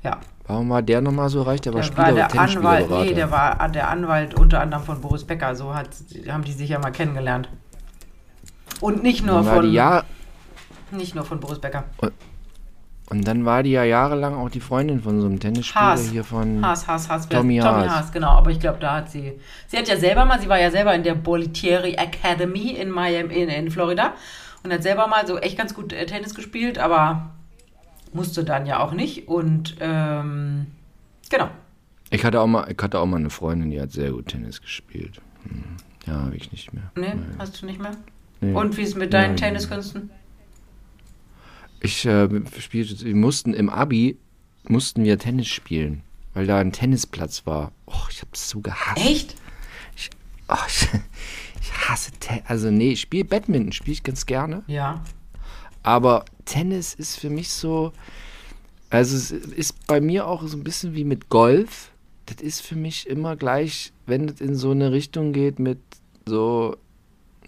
[0.04, 0.20] Ja.
[0.46, 1.62] Warum war der nochmal so reich?
[1.62, 5.02] Der war Der Spieler, war der Anwalt, nee, der war der Anwalt unter anderem von
[5.02, 5.56] Boris Becker.
[5.56, 5.90] So hat,
[6.30, 7.50] haben die sich ja mal kennengelernt.
[8.82, 10.04] Und nicht nur von, ja,
[10.92, 11.86] nicht nur von Boris Becker.
[11.98, 12.14] und
[13.28, 16.10] dann war die ja jahrelang auch die Freundin von so einem Tennisspieler Haas.
[16.10, 16.66] hier von.
[16.66, 17.28] Haas, Haas, Haas.
[17.28, 17.90] Tommy Tommy Haas.
[17.90, 18.30] Haas, genau.
[18.30, 19.34] Aber ich glaube, da hat sie.
[19.68, 23.34] Sie hat ja selber mal, sie war ja selber in der Bolitieri Academy in Miami,
[23.34, 24.14] in, in Florida.
[24.64, 27.32] Und hat selber mal so echt ganz gut äh, Tennis gespielt, aber
[28.14, 29.28] musste dann ja auch nicht.
[29.28, 30.68] Und ähm,
[31.30, 31.50] genau.
[32.12, 34.62] Ich hatte auch mal, ich hatte auch mal eine Freundin, die hat sehr gut Tennis
[34.62, 35.20] gespielt.
[35.44, 35.64] Hm.
[36.06, 36.92] Ja, habe ich nicht mehr.
[36.96, 37.92] Nee, hast du nicht mehr?
[38.40, 38.54] Nee.
[38.54, 39.38] Und wie ist es mit deinen Nein.
[39.38, 40.10] Tenniskünsten?
[41.82, 44.18] Ich äh, spielte, wir mussten im Abi
[44.68, 47.72] mussten wir Tennis spielen, weil da ein Tennisplatz war.
[47.88, 49.04] Och, ich hab's so gehasst.
[49.04, 49.36] Echt?
[50.48, 50.88] Oh, ich,
[51.62, 52.44] ich hasse Tennis.
[52.48, 54.64] Also nee, ich spiele Badminton, spiele ich ganz gerne.
[54.68, 55.04] Ja.
[55.82, 57.94] Aber Tennis ist für mich so.
[58.92, 61.92] Also es ist bei mir auch so ein bisschen wie mit Golf.
[62.28, 65.80] Das ist für mich immer gleich, wenn es in so eine Richtung geht mit
[66.28, 66.78] so.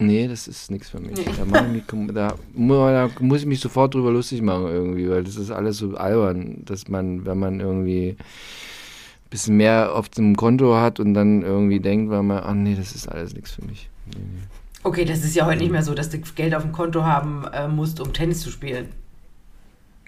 [0.05, 1.15] Nee, das ist nichts für mich.
[1.15, 5.23] Da, mach ich mich, da, da muss ich mich sofort drüber lustig machen irgendwie, weil
[5.23, 10.35] das ist alles so albern, dass man, wenn man irgendwie ein bisschen mehr auf dem
[10.35, 13.65] Konto hat und dann irgendwie denkt, weil man, ach nee, das ist alles nichts für
[13.65, 13.89] mich.
[14.07, 14.43] Nee, nee.
[14.83, 17.45] Okay, das ist ja heute nicht mehr so, dass du Geld auf dem Konto haben
[17.53, 18.89] äh, musst, um Tennis zu spielen.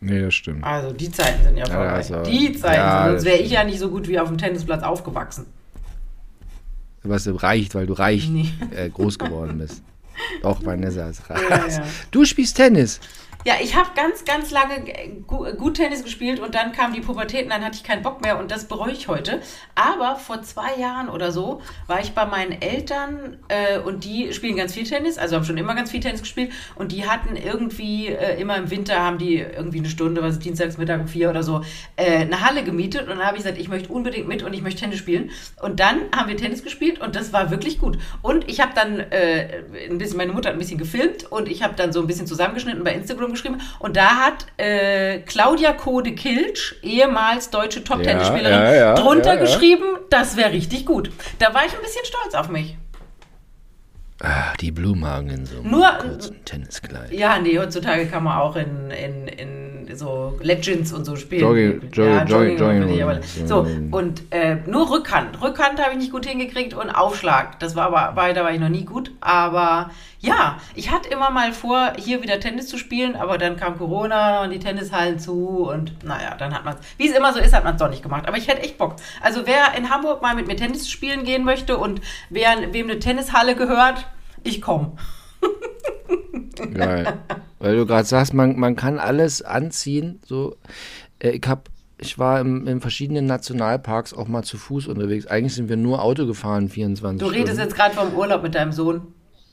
[0.01, 0.63] Nee, das stimmt.
[0.63, 1.89] Also die Zeiten sind ja vorbei.
[1.89, 3.12] also, die Zeiten ja, sind.
[3.12, 5.45] Sonst wäre ich ja nicht so gut wie auf dem Tennisplatz aufgewachsen.
[7.08, 8.50] Was reicht, weil du reich Nee.
[8.76, 9.82] äh, groß geworden bist.
[10.41, 11.41] Doch, Vanessa ist reich.
[11.50, 11.84] Ja, ja.
[12.12, 13.00] Du spielst Tennis.
[13.47, 14.84] Ja, ich habe ganz, ganz lange
[15.27, 18.23] gu gut Tennis gespielt und dann kam die Pubertät und dann hatte ich keinen Bock
[18.23, 19.39] mehr und das bereue ich heute.
[19.75, 24.55] Aber vor zwei Jahren oder so war ich bei meinen Eltern äh, und die spielen
[24.55, 28.08] ganz viel Tennis, also haben schon immer ganz viel Tennis gespielt und die hatten irgendwie
[28.08, 31.43] äh, immer im Winter haben die irgendwie eine Stunde, was ist dienstags um vier oder
[31.43, 31.62] so,
[31.97, 34.63] äh, eine Halle gemietet und dann habe ich gesagt, ich möchte unbedingt mit und ich
[34.63, 35.29] möchte Tennis spielen.
[35.62, 37.99] Und dann haben wir Tennis gespielt und das war wirklich gut.
[38.23, 41.62] Und ich habe dann äh, ein bisschen, meine Mutter hat ein bisschen gefilmt und ich
[41.62, 46.13] habe dann so ein bisschen zusammengeschnitten bei Instagram geschrieben und da hat äh, Claudia Code
[46.13, 51.12] Kilsch, ehemals deutsche Top-Tennisspielerin, Ja, ja, ja, drunter geschrieben, das wäre richtig gut.
[51.39, 52.78] Da war ich ein bisschen stolz auf mich.
[54.21, 57.12] Ah, die Blumhagen in so einem Nur- kurzen Tenniskleid.
[57.12, 61.41] Ja, nee, heutzutage kann man auch in, in, in so Legends und so spielen.
[61.41, 65.41] Jogging- ja, Jogging, Jogging- Jogging- So, und äh, nur Rückhand.
[65.41, 67.60] Rückhand habe ich nicht gut hingekriegt und Aufschlag.
[67.60, 69.12] Das war aber, bei, da war ich noch nie gut.
[69.21, 73.78] Aber ja, ich hatte immer mal vor, hier wieder Tennis zu spielen, aber dann kam
[73.78, 77.39] Corona und die Tennishallen zu und naja, dann hat man es, wie es immer so
[77.39, 78.28] ist, hat man es doch nicht gemacht.
[78.28, 78.95] Aber ich hätte echt Bock.
[79.21, 83.00] Also wer in Hamburg mal mit mir Tennis spielen gehen möchte und wer, wem eine
[83.00, 84.08] Tennishalle gehört,
[84.43, 84.93] ich komme.
[86.73, 87.13] Geil.
[87.60, 90.19] Weil du gerade sagst, man, man kann alles anziehen.
[90.25, 90.55] So,
[91.19, 95.27] äh, ich hab, ich war im, in verschiedenen Nationalparks auch mal zu Fuß unterwegs.
[95.27, 97.41] Eigentlich sind wir nur Auto gefahren, 24 Du Stunden.
[97.41, 99.01] redest jetzt gerade vom Urlaub mit deinem Sohn.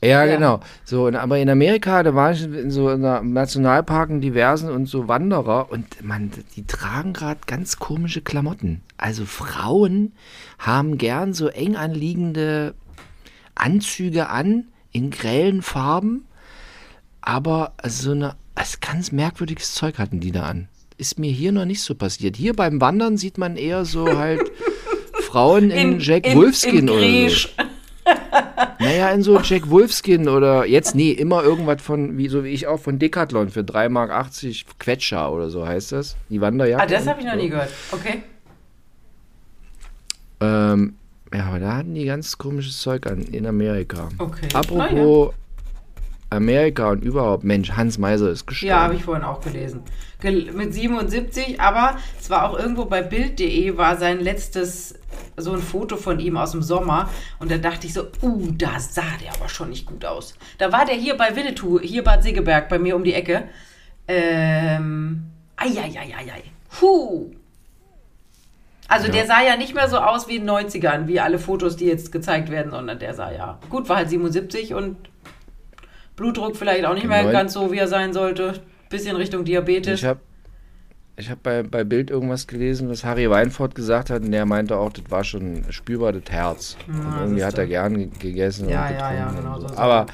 [0.03, 0.35] Ja, Ja.
[0.35, 0.59] genau.
[0.83, 5.71] So, aber in Amerika, da war ich in so einer Nationalparken diversen und so Wanderer
[5.71, 8.81] und man, die tragen gerade ganz komische Klamotten.
[8.97, 10.11] Also Frauen
[10.59, 12.73] haben gern so eng anliegende
[13.55, 16.25] Anzüge an in grellen Farben,
[17.21, 20.69] aber so eine, also ganz merkwürdiges Zeug hatten die da an.
[20.97, 22.35] ist mir hier noch nicht so passiert.
[22.37, 24.41] Hier beim Wandern sieht man eher so halt
[25.23, 27.49] Frauen in, Jack in- Wolfskin in oder so.
[28.79, 32.67] Naja, in so Jack Wolfskin oder jetzt, nee, immer irgendwas von, wie so wie ich
[32.67, 34.09] auch, von Decathlon für 3,80 Mark
[34.79, 36.17] Quetscher oder so heißt das.
[36.29, 36.83] Die Wanderjacke.
[36.83, 37.69] Ah, das habe ich noch nie gehört.
[37.93, 38.23] Okay.
[40.41, 40.95] Ähm,
[41.33, 44.09] ja, aber da hatten die ganz komisches Zeug an in Amerika.
[44.17, 44.47] Okay.
[44.53, 45.33] Apropos
[46.29, 48.69] Amerika und überhaupt, Mensch, Hans Meiser ist gestorben.
[48.69, 49.81] Ja, habe ich vorhin auch gelesen.
[50.19, 54.95] Gel mit 77, aber es war auch irgendwo bei Bild.de war sein letztes
[55.37, 58.79] so ein Foto von ihm aus dem Sommer und da dachte ich so, uh, da
[58.79, 60.35] sah der aber schon nicht gut aus.
[60.57, 63.49] Da war der hier bei Winnetou, hier Bad Segeberg, bei mir um die Ecke.
[64.07, 65.23] Ähm,
[65.55, 66.43] eieieiei.
[66.81, 67.31] Huh.
[68.93, 71.75] Also der sah ja nicht mehr so aus wie in den 90ern, wie alle Fotos,
[71.75, 74.97] die jetzt gezeigt werden, sondern der sah ja gut, war halt 77 und
[76.15, 78.61] Blutdruck vielleicht auch nicht mehr Neun- ganz so, wie er sein sollte.
[78.89, 80.01] Bisschen Richtung Diabetes.
[80.01, 80.19] Ich habe
[81.15, 84.77] ich hab bei, bei Bild irgendwas gelesen, was Harry Weinfurt gesagt hat, und der meinte
[84.77, 86.75] auch, das war schon spürbar das Herz.
[86.87, 89.77] und irgendwie hat er gern ge- gegessen Ja, und ja, ja, getrunken genau und so
[89.77, 90.05] Aber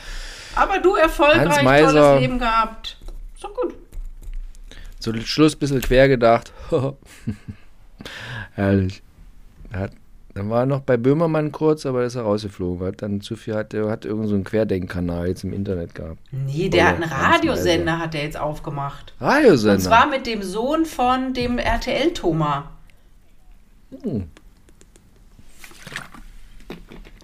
[0.56, 2.98] Aber du erfolgreich, Meiser- tolles Leben gehabt.
[3.34, 3.76] Ist doch gut.
[5.00, 6.52] zum Schluss ein bisschen quer gedacht.
[8.60, 9.02] Herrlich.
[9.72, 9.92] Hat,
[10.34, 12.86] dann war er noch bei Böhmermann kurz, aber ist er rausgeflogen.
[12.86, 16.20] Hat dann zu viel, hat, er hat irgend so einen Querdenkkanal jetzt im Internet gehabt.
[16.32, 19.14] Nee, der Oder hat einen Radiosender, hat er jetzt aufgemacht.
[19.22, 19.76] Radiosender.
[19.76, 22.66] Und zwar mit dem Sohn von dem RTL-Thomas.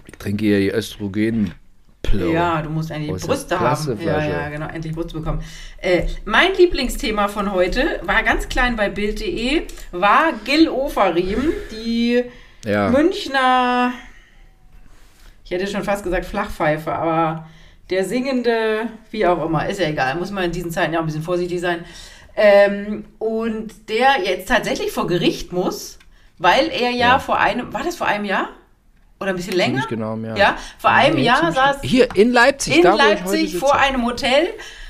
[0.06, 1.52] ich trinke hier die Östrogen.
[2.14, 4.00] Ja, du musst endlich Aus der Brüste haben.
[4.00, 5.42] Ja, ja, genau, endlich Brüste bekommen.
[5.78, 12.24] Äh, mein Lieblingsthema von heute war ganz klein bei Bild.de, war Gil Ofarim, die
[12.64, 12.88] Ja.
[12.90, 13.92] Münchner,
[15.44, 17.46] ich hätte schon fast gesagt Flachpfeife, aber
[17.90, 21.04] der singende, wie auch immer, ist ja egal, muss man in diesen Zeiten ja auch
[21.04, 21.84] ein bisschen vorsichtig sein.
[22.34, 25.98] Ähm, und der jetzt tatsächlich vor Gericht muss,
[26.38, 27.18] weil er ja, Ja.
[27.18, 28.48] vor einem, war das vor einem Jahr?
[29.18, 29.86] Oder ein bisschen länger?
[29.90, 30.36] Im Jahr.
[30.36, 32.76] Ja, vor einem Jahr saß Hier in Leipzig.
[32.76, 34.48] in Leipzig vor einem Hotel,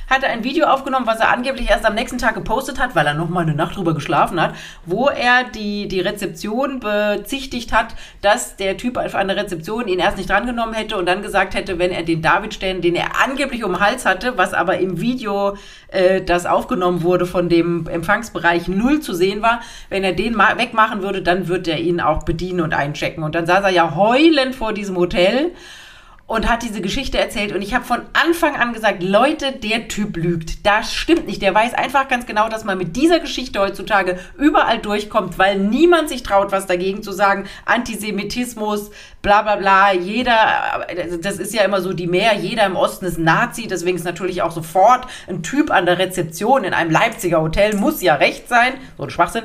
[0.08, 3.06] hat er ein Video aufgenommen, was er angeblich erst am nächsten Tag gepostet hat, weil
[3.06, 7.94] er noch mal eine Nacht drüber geschlafen hat, wo er die, die Rezeption bezichtigt hat,
[8.22, 11.78] dass der Typ auf einer Rezeption ihn erst nicht drangenommen hätte und dann gesagt hätte,
[11.78, 15.56] wenn er den Davidstern, den er angeblich um den Hals hatte, was aber im Video,
[15.88, 20.56] äh, das aufgenommen wurde von dem Empfangsbereich null zu sehen war, wenn er den ma-
[20.56, 23.24] wegmachen würde, dann wird er ihn auch bedienen und einchecken.
[23.24, 25.52] Und dann saß er ja heulend vor diesem Hotel
[26.26, 27.52] und hat diese Geschichte erzählt.
[27.52, 30.66] Und ich habe von Anfang an gesagt, Leute, der Typ lügt.
[30.66, 31.40] Das stimmt nicht.
[31.40, 36.08] Der weiß einfach ganz genau, dass man mit dieser Geschichte heutzutage überall durchkommt, weil niemand
[36.08, 37.46] sich traut, was dagegen zu sagen.
[37.64, 38.90] Antisemitismus,
[39.22, 39.92] bla bla bla.
[39.92, 43.68] Jeder, also das ist ja immer so die Mehr, jeder im Osten ist Nazi.
[43.68, 48.02] Deswegen ist natürlich auch sofort ein Typ an der Rezeption in einem Leipziger Hotel, muss
[48.02, 48.72] ja recht sein.
[48.96, 49.44] So ein Schwachsinn.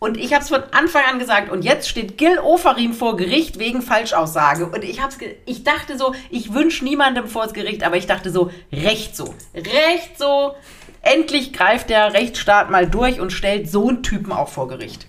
[0.00, 1.50] Und ich habe es von Anfang an gesagt.
[1.50, 4.66] Und jetzt steht Gil Ofarim vor Gericht wegen Falschaussage.
[4.66, 8.06] Und ich hab's, ge- ich dachte so, ich wünsche niemandem vor das Gericht, aber ich
[8.06, 10.54] dachte so, recht so, recht so.
[11.02, 15.06] Endlich greift der Rechtsstaat mal durch und stellt so einen Typen auch vor Gericht.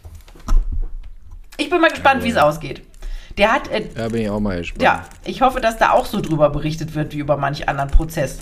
[1.58, 2.82] Ich bin mal gespannt, wie es ausgeht.
[3.38, 4.82] Der hat, äh, Da bin ich auch mal gespannt.
[4.82, 8.40] ja, ich hoffe, dass da auch so drüber berichtet wird wie über manch anderen Prozess.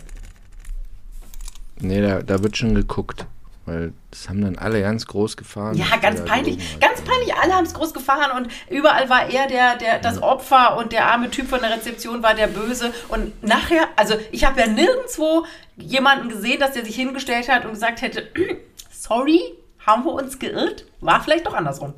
[1.79, 3.25] Nee, da, da wird schon geguckt.
[3.67, 5.75] Weil das haben dann alle ganz groß gefahren.
[5.75, 6.79] Ja, ganz peinlich.
[6.79, 7.35] Ganz peinlich.
[7.35, 11.07] Alle haben es groß gefahren und überall war er der, der, das Opfer und der
[11.07, 12.93] arme Typ von der Rezeption war der Böse.
[13.09, 17.71] Und nachher, also ich habe ja nirgendwo jemanden gesehen, dass der sich hingestellt hat und
[17.71, 18.29] gesagt hätte,
[18.89, 19.41] sorry,
[19.85, 20.85] haben wir uns geirrt?
[21.01, 21.93] War vielleicht doch andersrum.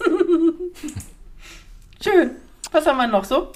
[2.02, 2.32] Schön.
[2.72, 3.52] Was haben wir noch so?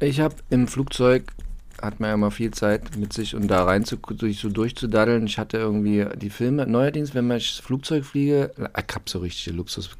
[0.00, 1.32] Ich habe im Flugzeug,
[1.82, 5.26] hat man ja immer viel Zeit mit sich und da rein zu, durch, so durchzudaddeln.
[5.26, 9.90] Ich hatte irgendwie die Filme, neuerdings, wenn ich Flugzeug fliege, ich habe so richtige Luxus,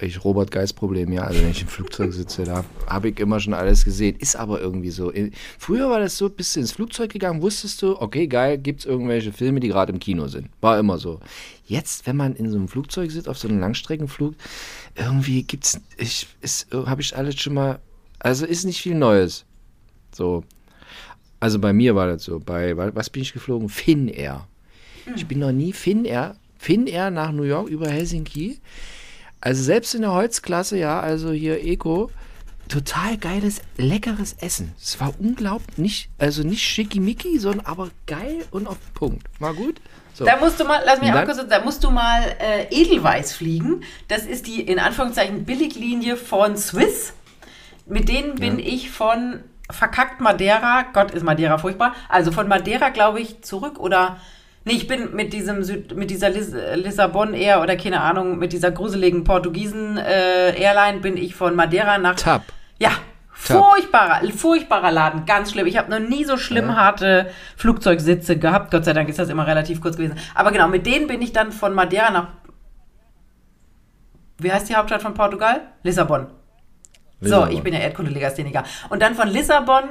[0.00, 3.40] ich Robert Geist Problem, ja, also wenn ich im Flugzeug sitze, da habe ich immer
[3.40, 4.16] schon alles gesehen.
[4.18, 5.12] Ist aber irgendwie so.
[5.58, 8.86] Früher war das so, bist du ins Flugzeug gegangen, wusstest du, okay, geil, gibt es
[8.86, 10.48] irgendwelche Filme, die gerade im Kino sind.
[10.60, 11.20] War immer so.
[11.66, 14.34] Jetzt, wenn man in so einem Flugzeug sitzt, auf so einem Langstreckenflug,
[14.94, 16.28] irgendwie gibt's, ich,
[16.72, 17.80] habe ich alles schon mal,
[18.18, 19.44] also ist nicht viel Neues.
[20.14, 20.44] So.
[21.42, 22.38] Also bei mir war das so.
[22.38, 23.68] Bei was bin ich geflogen?
[23.68, 24.46] Finnair.
[25.16, 26.36] Ich bin noch nie Finnair.
[26.56, 28.60] Finnair nach New York über Helsinki.
[29.40, 32.12] Also selbst in der Holzklasse, ja, also hier Eco,
[32.68, 34.72] total geiles, leckeres Essen.
[34.80, 39.26] Es war unglaublich, nicht, also nicht schickimicki, sondern aber geil und auf den Punkt.
[39.40, 39.80] War gut.
[40.14, 40.24] So.
[40.24, 43.82] Da musst du mal, lass mich auch kurz, da musst du mal äh, Edelweiß fliegen.
[44.06, 47.14] Das ist die in Anführungszeichen Billiglinie von Swiss.
[47.84, 49.40] Mit denen bin ich von
[49.72, 54.16] verkackt Madeira, Gott ist Madeira furchtbar, also von Madeira, glaube ich, zurück oder
[54.64, 58.52] Nee, ich bin mit diesem Süd, mit dieser Lis Lissabon Air oder keine Ahnung, mit
[58.52, 62.14] dieser gruseligen Portugiesen äh, Airline bin ich von Madeira nach.
[62.14, 62.44] Tab.
[62.78, 62.90] Ja,
[63.32, 65.66] furchtbarer, furchtbarer Laden, ganz schlimm.
[65.66, 66.76] Ich habe noch nie so schlimm Ja.
[66.76, 68.70] harte Flugzeugsitze gehabt.
[68.70, 70.16] Gott sei Dank ist das immer relativ kurz gewesen.
[70.36, 72.28] Aber genau, mit denen bin ich dann von Madeira nach.
[74.38, 75.62] Wie heißt die Hauptstadt von Portugal?
[75.82, 76.28] Lissabon.
[77.22, 78.64] So, ich bin ja Erdkunde-Legastheniker.
[78.88, 79.84] Und dann von Lissabon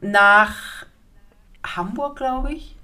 [0.00, 0.54] nach
[1.64, 2.74] Hamburg, glaube ich.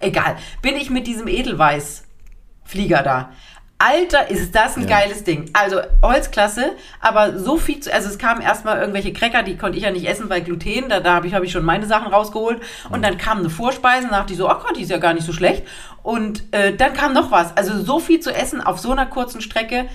[0.00, 0.36] Egal.
[0.62, 3.30] Bin ich mit diesem Edelweiß-Flieger da.
[3.78, 5.00] Alter, ist das ein Ja.
[5.00, 5.50] geiles Ding.
[5.54, 7.92] Also Holzklasse, aber so viel zu.
[7.92, 11.00] Also es kamen erstmal irgendwelche Cracker, die konnte ich ja nicht essen, weil Gluten, da,
[11.00, 12.62] da habe ich, hab ich schon meine Sachen rausgeholt.
[12.90, 15.14] Und dann kam eine Vorspeise, und dachte ich so, ach Gott, die ist ja gar
[15.14, 15.64] nicht so schlecht.
[16.04, 17.56] Und äh, dann kam noch was.
[17.56, 19.86] Also so viel zu essen auf so einer kurzen Strecke.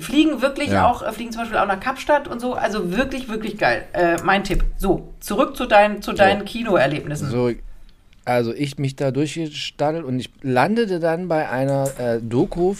[0.00, 0.90] Fliegen wirklich Ja.
[0.90, 2.54] auch, äh, fliegen zum Beispiel auch nach Kapstadt und so.
[2.54, 3.84] Also wirklich, wirklich geil.
[3.92, 4.64] Äh, mein Tipp.
[4.76, 7.30] So, zurück zu, dein, zu deinen Kinoerlebnissen.
[7.30, 7.50] So,
[8.24, 12.74] also ich mich da durchgestaddelt und ich landete dann bei einer äh, Doku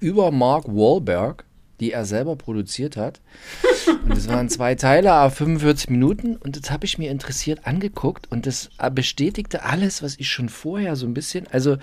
[0.00, 1.44] über Mark Wahlberg,
[1.80, 3.20] die er selber produziert hat.
[4.04, 8.30] Und das waren zwei Teile, a 45 Minuten und das habe ich mir interessiert angeguckt
[8.30, 11.76] und das äh, bestätigte alles, was ich schon vorher so ein bisschen, also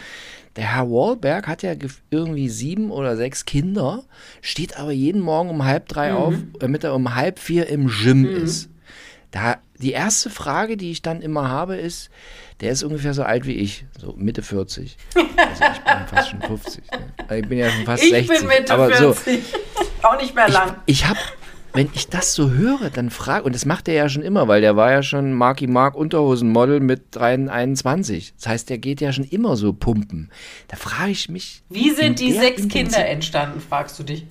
[0.56, 1.74] der Herr Wahlberg hat ja
[2.10, 4.04] irgendwie sieben oder sechs Kinder,
[4.42, 8.26] steht aber jeden Morgen um halb drei auf, damit er um halb vier im Gym
[8.26, 8.70] ist.
[9.32, 12.10] Da, die erste Frage, die ich dann immer habe, ist,
[12.62, 14.96] der ist ungefähr so alt wie ich, so Mitte 40.
[15.14, 16.84] Also ich bin fast schon 50.
[16.92, 17.38] Ne?
[17.40, 18.40] Ich bin ja schon fast ich 60.
[18.40, 19.44] bin Mitte aber so, 40.
[20.04, 20.78] auch nicht mehr lang.
[20.86, 21.20] ich, ich habe,
[21.76, 24.62] wenn ich das so höre, dann frage, und das macht er ja schon immer, weil
[24.62, 28.34] der war ja schon Marky Mark Unterhosenmodel mit 3, 21.
[28.36, 30.32] Das heißt, der geht ja schon immer so pumpen.
[30.68, 31.64] Da frage ich mich.
[31.70, 34.26] Wie in sind die sechs Kinder entstanden, fragst du dich.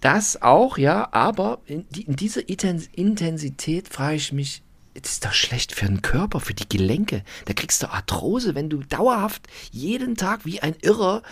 [0.00, 4.62] Das auch, ja, aber in, die, in dieser Intens Intensität frage ich mich,
[4.94, 7.22] das ist doch schlecht für den Körper, für die Gelenke.
[7.44, 11.22] Da kriegst du Arthrose, wenn du dauerhaft jeden Tag wie ein Irrer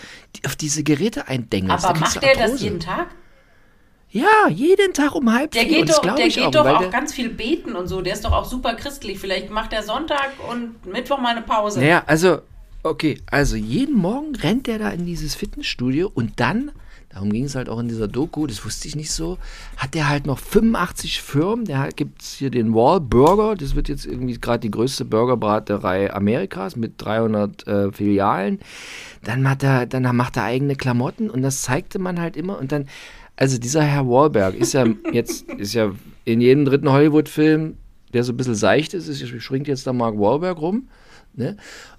[0.45, 1.85] auf diese Geräte eindengelst.
[1.85, 3.09] Aber macht der das jeden Tag?
[4.15, 5.85] Ja, jeden Tag um halb Der vier.
[5.85, 8.01] geht doch, der geht auch, doch auch der- ganz viel beten und so.
[8.01, 9.19] Der ist doch auch super christlich.
[9.19, 11.81] Vielleicht macht er Sonntag und Mittwoch mal eine Pause.
[11.81, 12.39] Naja, also,
[12.85, 16.71] okay, also jeden Morgen rennt der da in dieses Fitnessstudio und dann,
[17.09, 19.37] darum ging es halt auch in dieser Doku, das wusste ich nicht so,
[19.79, 21.65] hat der halt noch 85 Firmen.
[21.65, 26.15] Der gibt es hier den Wall Burger, das wird jetzt irgendwie gerade die größte Burgerbraterei
[26.15, 28.61] Amerikas mit 300 äh, Filialen.
[29.25, 32.71] Dann macht, er, dann macht er eigene Klamotten und das zeigte man halt immer und
[32.71, 32.87] dann.
[33.37, 35.93] Also dieser Herr Wahlberg ist ja jetzt ist ja
[36.25, 37.77] in jedem dritten Hollywood-Film,
[38.13, 40.89] der so ein bisschen seicht ist, ist schwingt jetzt da Mark Wahlberg rum.
[41.35, 41.57] Ne?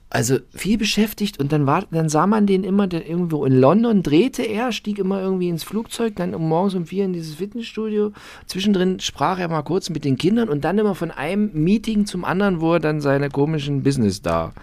[0.09, 4.01] Also viel beschäftigt und dann war, dann sah man den immer, der irgendwo in London
[4.01, 8.13] drehte er, stieg immer irgendwie ins Flugzeug, dann um morgens um vier in dieses Fitnessstudio.
[8.45, 12.23] Zwischendrin sprach er mal kurz mit den Kindern und dann immer von einem Meeting zum
[12.23, 14.53] anderen, wo er dann seine komischen Business da.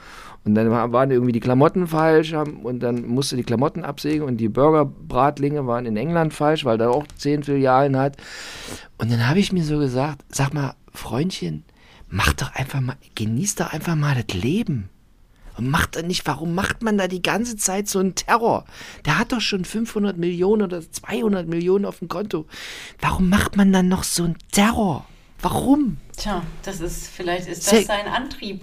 [0.44, 4.38] Und dann war- waren irgendwie die Klamotten falsch und dann musste die Klamotten absägen und
[4.38, 8.16] die Burgerbratlinge waren in England falsch, weil da auch zehn Filialen hat.
[8.98, 11.64] Und dann habe ich mir so gesagt, sag mal, Freundchen,
[12.08, 14.88] mach doch einfach mal, genieß doch einfach mal das Leben.
[15.58, 18.64] Und macht er nicht, warum macht man da die ganze Zeit so einen Terror?
[19.04, 22.46] Der hat doch schon 500 Millionen oder 200 Millionen auf dem Konto.
[23.00, 25.04] Warum macht man dann noch so einen Terror?
[25.42, 25.98] Warum?
[26.16, 28.62] Tja, das ist, vielleicht ist das sein Antrieb.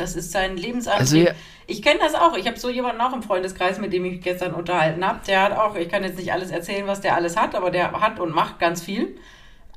[0.00, 1.00] Das ist sein Lebensantrieb.
[1.00, 1.32] Also ja-
[1.66, 2.36] ich kenne das auch.
[2.36, 5.20] Ich habe so jemanden auch im Freundeskreis, mit dem ich mich gestern unterhalten habe.
[5.26, 7.92] Der hat auch, ich kann jetzt nicht alles erzählen, was der alles hat, aber der
[7.92, 9.16] hat und macht ganz viel.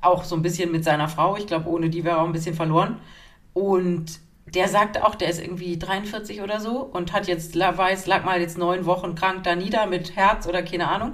[0.01, 1.37] Auch so ein bisschen mit seiner Frau.
[1.37, 2.99] Ich glaube, ohne die wäre er auch ein bisschen verloren.
[3.53, 8.23] Und der sagte auch, der ist irgendwie 43 oder so und hat jetzt, weiß, lag
[8.23, 11.13] mal jetzt neun Wochen krank da nieder mit Herz oder keine Ahnung.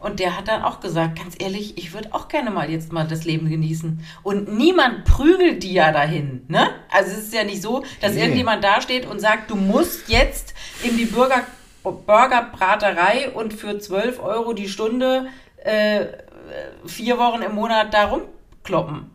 [0.00, 3.06] Und der hat dann auch gesagt, ganz ehrlich, ich würde auch gerne mal jetzt mal
[3.06, 4.00] das Leben genießen.
[4.22, 6.68] Und niemand prügelt die ja dahin, ne?
[6.90, 8.22] Also es ist ja nicht so, dass Nee.
[8.22, 11.42] irgendjemand dasteht und sagt, du musst jetzt in die Burger,
[11.82, 15.26] Burgerbraterei und für 12 Euro die Stunde
[15.64, 16.06] äh,
[16.86, 19.10] vier Wochen im Monat da rumkloppen.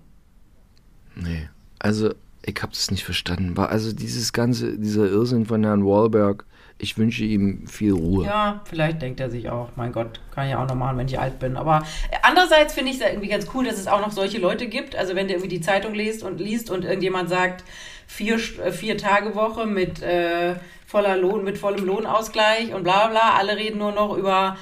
[1.15, 2.13] Nee, also
[2.45, 3.55] ich habe das nicht verstanden.
[3.55, 6.45] War also dieses ganze, dieser Irrsinn von Herrn Wahlberg,
[6.77, 8.25] ich wünsche ihm viel Ruhe.
[8.25, 11.19] Ja, vielleicht denkt er sich auch, mein Gott, kann ich auch noch machen, wenn ich
[11.19, 11.55] alt bin.
[11.55, 11.83] Aber
[12.23, 14.95] andererseits finde ich es irgendwie ganz cool, dass es auch noch solche Leute gibt.
[14.95, 17.63] Also wenn du irgendwie die Zeitung liest und liest und irgendjemand sagt,
[18.07, 20.55] vier, äh, vier Tage Woche mit äh,
[20.85, 24.57] voller Lohn, mit vollem Lohnausgleich und bla bla, alle reden nur noch über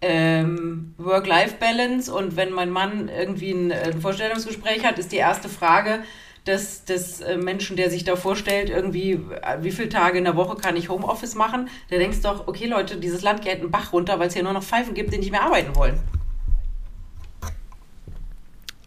[0.00, 5.48] ähm, Work-Life-Balance und wenn mein Mann irgendwie ein, äh, ein Vorstellungsgespräch hat, ist die erste
[5.48, 6.00] Frage
[6.48, 10.36] des, des äh, Menschen, der sich da vorstellt, irgendwie, äh, wie viele Tage in der
[10.36, 11.68] Woche kann ich Homeoffice machen?
[11.90, 14.54] Da denkst doch, okay Leute, dieses Land geht einen Bach runter, weil es hier nur
[14.54, 16.00] noch Pfeifen gibt, die nicht mehr arbeiten wollen.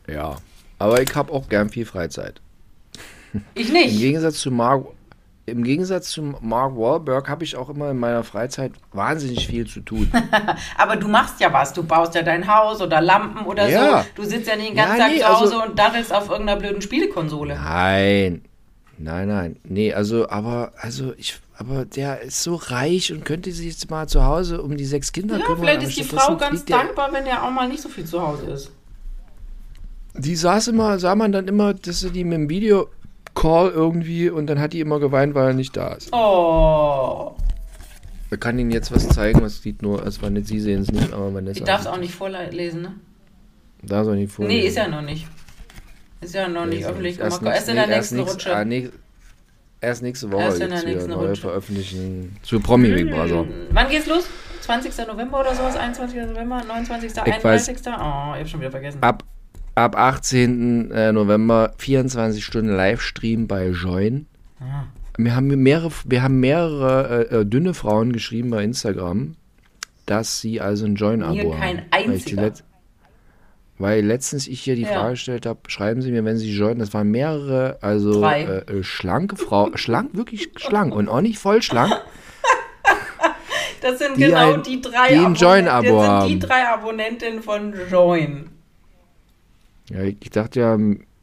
[0.07, 0.37] Ja,
[0.79, 2.41] aber ich habe auch gern viel Freizeit.
[3.55, 3.99] Ich Im nicht.
[3.99, 4.87] Gegensatz zu Mark,
[5.51, 9.81] im Gegensatz zum Mark Wahlberg habe ich auch immer in meiner Freizeit wahnsinnig viel zu
[9.81, 10.11] tun.
[10.77, 11.73] Aber du machst ja was.
[11.73, 14.01] Du baust ja dein Haus oder Lampen oder Ja.
[14.01, 14.07] so.
[14.23, 16.29] Du sitzt ja nicht den ganzen Ja, Tag nee, zu Hause also- und daddelst auf
[16.29, 17.53] irgendeiner blöden Spielekonsole.
[17.55, 18.41] Nein,
[18.97, 19.55] nein, nein.
[19.63, 24.07] Nee, also, aber, also ich, aber der ist so reich und könnte sich jetzt mal
[24.07, 25.59] zu Hause um die sechs Kinder Ja, kümmern.
[25.61, 28.45] vielleicht ist die Frau ganz dankbar, wenn der auch mal nicht so viel zu Hause
[28.45, 28.71] ist.
[30.13, 32.49] Die saß immer, sah man dann immer, dass sie die mit dem
[33.35, 36.09] Videocall irgendwie und dann hat die immer geweint, weil er nicht da ist.
[36.13, 37.35] Oh,
[38.29, 40.91] Wir kann Ihnen jetzt was zeigen, was sieht nur, es war nicht, Sie sehen es
[40.91, 42.93] nicht, aber ist ich darf es auch nicht vorlesen, ne?
[43.83, 44.45] Da soll nicht vor.
[44.45, 45.27] Nee, ist ja noch nicht.
[46.21, 47.41] Ist ja noch nicht öffentlich gemacht.
[47.43, 48.55] Erst in der nächsten Rutsche.
[48.55, 48.89] Ah, nee,
[49.81, 51.41] erst nächste Woche Erst in der nächsten Rutsche.
[51.41, 53.39] veröffentlichen zu Promi Big Brother.
[53.39, 54.25] Hm, Wann geht's los?
[54.61, 55.07] 20.
[55.07, 55.75] November oder sowas?
[55.75, 56.15] 21.
[56.27, 56.63] November?
[56.63, 57.11] 29.
[57.11, 57.77] Ich 31.
[57.87, 58.99] Oh, ich hab schon wieder vergessen.
[59.01, 59.23] Ab,
[59.75, 60.91] ab 18.
[60.91, 64.25] äh, November 24 Stunden Livestream bei Join.
[64.59, 64.83] Ah.
[65.17, 69.35] Wir haben mehrere, wir haben mehrere äh, äh, dünne Frauen geschrieben bei Instagram,
[70.05, 71.59] dass sie also ein Join-Abo haben.
[71.59, 72.41] kein Weil, einziger.
[72.43, 72.63] Let-
[73.77, 74.89] weil letztens ich hier die Ja.
[74.89, 78.83] Frage gestellt habe, schreiben Sie mir, wenn Sie joinen, das waren mehrere, also äh, äh,
[78.83, 81.91] schlanke Frau, schlank, wirklich schlank und auch nicht voll schlank.
[83.81, 88.49] Das sind die genau ein- die drei die Abonnenten- sind die drei Abonnenten von Join.
[89.91, 90.77] Ja, ich, ich dachte ja,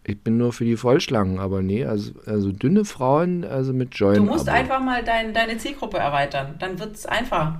[0.04, 4.16] ich bin nur für die Vollschlangen, aber nee, also, also dünne Frauen, also mit Join.
[4.16, 6.54] Du musst einfach mal dein, deine Zielgruppe erweitern.
[6.58, 7.56] Dann wird's einfach.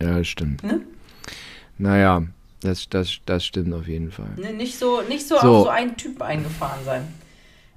[0.00, 0.62] Ja, das stimmt.
[0.62, 0.80] Ne?
[1.78, 2.22] Naja,
[2.60, 4.30] das, das, das stimmt auf jeden Fall.
[4.36, 5.48] Ne, Nicht so, nicht so, So.
[5.48, 7.08] auf so einen Typ eingefahren sein.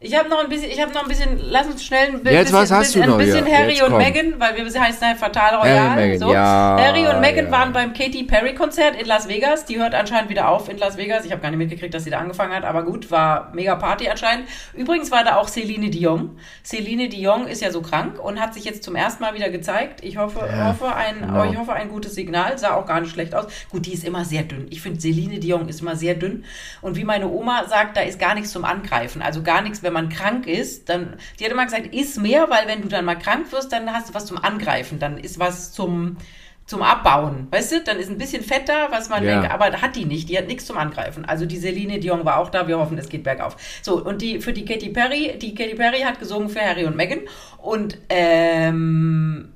[0.06, 2.24] Ich habe noch ein bisschen, ich habe noch ein bisschen, lass uns schnell ein Jetzt,
[2.24, 3.58] bisschen, was hast du bisschen, noch ein bisschen hier?
[3.58, 3.98] Harry Jetzt und komm.
[4.00, 5.96] Meghan, weil wir heißen ja Fatal Harry Royal.
[5.96, 6.34] Meghan, so.
[6.34, 7.52] ja, Harry und Meghan ja.
[7.52, 9.64] waren beim Katy Perry Konzert in Las Vegas.
[9.64, 11.24] Die hört anscheinend wieder auf in Las Vegas.
[11.24, 14.10] Ich habe gar nicht mitgekriegt, dass sie da angefangen hat, aber gut, war mega Party
[14.10, 14.50] anscheinend.
[14.74, 16.38] Übrigens war da auch Celine Dion.
[16.66, 20.04] Celine Dion ist ja so krank und hat sich jetzt zum ersten Mal wieder gezeigt.
[20.04, 21.46] Ich hoffe, Ja, hoffe ein, genau.
[21.50, 22.58] ich hoffe ein gutes Signal.
[22.58, 23.46] Sah auch gar nicht schlecht aus.
[23.70, 24.68] Gut, die ist immer sehr dünn.
[24.70, 26.44] Ich finde, Celine Dion ist immer sehr dünn.
[26.82, 29.22] Und wie meine Oma sagt, da ist gar nichts zum Angreifen.
[29.22, 30.90] Also gar nichts, wenn man krank ist.
[30.90, 33.92] Dann, die hat immer gesagt, iss mehr, weil wenn du dann mal krank wirst, dann
[33.94, 35.00] hast du was zum Angreifen.
[35.00, 36.18] Dann ist was zum,
[36.66, 37.48] zum Abbauen.
[37.52, 39.40] Weißt du, dann ist ein bisschen Fett da, was man Ja.
[39.40, 40.28] denkt, aber hat die nicht.
[40.30, 41.26] Die hat nichts zum Angreifen.
[41.26, 42.68] Also die Celine Dion war auch da.
[42.68, 43.56] Wir hoffen, es geht bergauf.
[43.82, 46.96] So, und die, für die Katy Perry, die Katy Perry hat gesungen für Harry und
[46.96, 47.20] Meghan.
[47.58, 49.50] Und, ähm,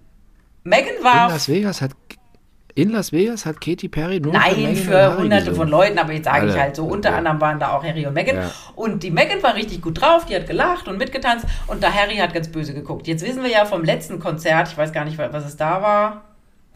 [0.64, 1.92] Meghan In war Las Vegas hat
[2.78, 5.56] in Las Vegas hat Katy Perry nur Nein, für Harry hunderte gesungen.
[5.56, 7.18] von Leuten, aber jetzt sage ich halt so, unter Okay.
[7.18, 8.36] anderem waren da auch Harry und Meghan.
[8.38, 8.52] Ja.
[8.76, 12.16] Und die Meghan war richtig gut drauf, die hat gelacht und mitgetanzt und der Harry
[12.18, 13.08] hat ganz böse geguckt.
[13.08, 16.24] Jetzt wissen wir ja vom letzten Konzert, ich weiß gar nicht, was es da war.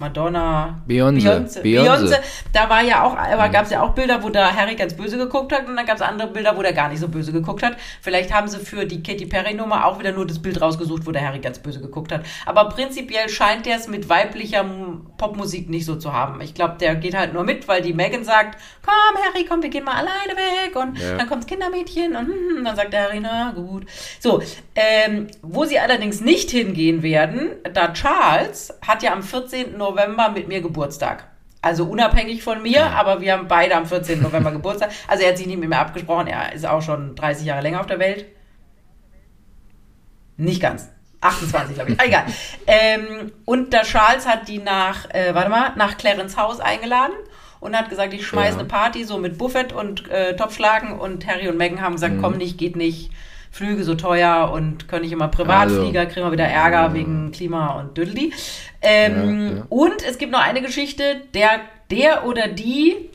[0.02, 1.22] Madonna, Beyoncé.
[1.22, 2.00] Beyoncé, Beyoncé.
[2.00, 2.18] Beyoncé.
[2.52, 5.18] Da war ja auch, aber gab es ja auch Bilder, wo der Harry ganz böse
[5.18, 7.64] geguckt hat und dann gab es andere Bilder, wo der gar nicht so böse geguckt
[7.64, 7.78] hat.
[8.02, 11.12] Vielleicht haben sie für die Katy Perry Nummer auch wieder nur das Bild rausgesucht, wo
[11.12, 12.26] der Harry ganz böse geguckt hat.
[12.46, 14.66] Aber prinzipiell scheint der es mit weiblicher
[15.18, 16.42] Popmusik nicht so zu haben.
[16.42, 19.70] Ich glaube, der geht halt nur mit, weil die Megan sagt, komm Harry, komm, wir
[19.70, 21.18] gehen mal alleine weg und Ja.
[21.18, 23.86] dann kommt das Kindermädchen und hm, dann sagt der Harry, na gut.
[24.20, 24.42] So,
[24.76, 29.78] ähm, wo sie allerdings nicht hingehen werden, da Charles hat ja am 14.
[29.78, 29.91] November
[30.34, 31.28] mit mir Geburtstag.
[31.64, 34.22] Also unabhängig von mir, aber wir haben beide am 14.
[34.22, 34.90] November Geburtstag.
[35.08, 37.80] Also er hat sich nicht mit mir abgesprochen, er ist auch schon 30 Jahre länger
[37.82, 38.26] auf der Welt.
[40.38, 40.90] Nicht ganz.
[41.22, 42.00] 28, glaube ich.
[42.00, 42.24] Ah, egal.
[42.66, 47.14] Ähm, und der Charles hat die nach, äh, warte mal, nach Clarence Haus eingeladen
[47.60, 48.60] und hat gesagt, ich schmeiße Ja.
[48.60, 52.38] eine Party so mit Buffet und äh, Topfschlagen und Harry und Meghan haben gesagt, komm
[52.38, 53.12] nicht, geht nicht.
[53.52, 57.98] Flüge so teuer und können nicht immer Privatflieger, kriegen wir wieder Ärger wegen Klima und
[57.98, 58.34] Dödeldi.
[58.82, 59.66] Ähm, Ja, ja.
[59.70, 61.60] Und es gibt noch eine Geschichte, der,
[61.92, 63.10] der oder die,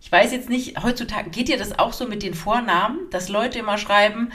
[0.00, 3.58] ich weiß jetzt nicht, heutzutage geht dir das auch so mit den Vornamen, dass Leute
[3.58, 4.30] immer schreiben,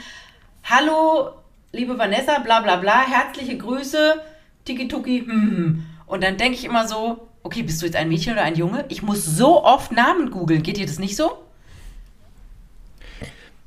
[0.64, 1.30] hallo,
[1.72, 4.20] liebe Vanessa, bla bla bla, herzliche Grüße,
[4.64, 5.86] tiki tuki, hm, hm.
[6.06, 8.86] Und dann denke ich immer so, okay, bist du jetzt ein Mädchen oder ein Junge?
[8.88, 11.38] Ich muss so oft Namen googeln, geht dir das nicht so?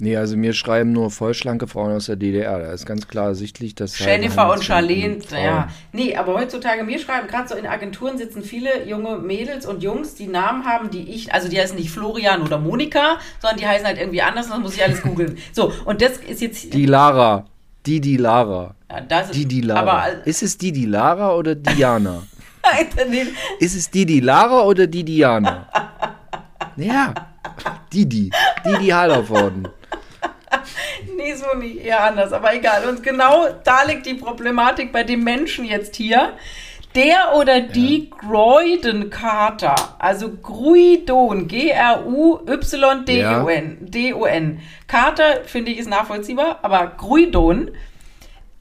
[0.02, 2.58] Nee, also mir schreiben nur vollschlanke Frauen aus der DDR.
[2.58, 5.68] Da ist ganz klar ersichtlich, dass halt Jennifer und Charlene, ja.
[5.93, 10.16] Nee, aber heutzutage, mir schreiben, gerade so in Agenturen sitzen viele junge Mädels und Jungs,
[10.16, 13.86] die Namen haben, die ich, also die heißen nicht Florian oder Monika, sondern die heißen
[13.86, 15.38] halt irgendwie anders und das muss ich alles googeln.
[15.54, 16.74] So, und das ist jetzt.
[16.74, 17.45] Die Lara.
[17.86, 18.74] Die die Lara.
[18.89, 19.82] ja, das ist, Die die Lara.
[19.82, 22.24] Aber, ist es die die Lara oder Diana?
[23.60, 25.68] Ist es die die Lara oder die Diana?
[26.76, 27.14] Ja.
[27.93, 28.32] Didi.
[28.66, 29.68] Didi Hallervorden.
[31.18, 32.88] nee, so nicht, eher anders, aber egal.
[32.88, 36.34] Und genau da liegt die Problematik bei dem Menschen jetzt hier.
[36.93, 44.60] Der oder die Groydon Carter, also Gruidon, G-R-U-Y-D-O-N, D-O-N.
[44.88, 47.72] Carter, finde ich, ist nachvollziehbar, aber Gruidon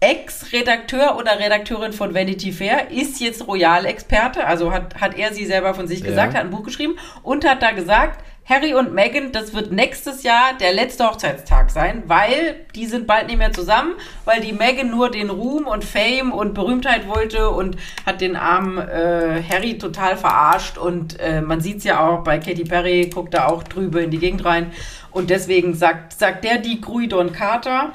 [0.00, 5.74] Ex-Redakteur oder Redakteurin von Vanity Fair, ist jetzt Royal-Experte, also hat, hat er sie selber
[5.74, 6.38] von sich gesagt, Ja.
[6.38, 10.54] hat ein Buch geschrieben und hat da gesagt, Harry und Meghan, das wird nächstes Jahr
[10.58, 13.94] der letzte Hochzeitstag sein, weil die sind bald nicht mehr zusammen,
[14.24, 18.78] weil die Meghan nur den Ruhm und Fame und Berühmtheit wollte und hat den armen
[18.78, 23.46] äh, Harry total verarscht und äh, man sieht's ja auch bei Katy Perry, guckt da
[23.46, 24.72] auch drüber in die Gegend rein
[25.12, 27.92] und deswegen sagt, sagt der die Gruidon Carter,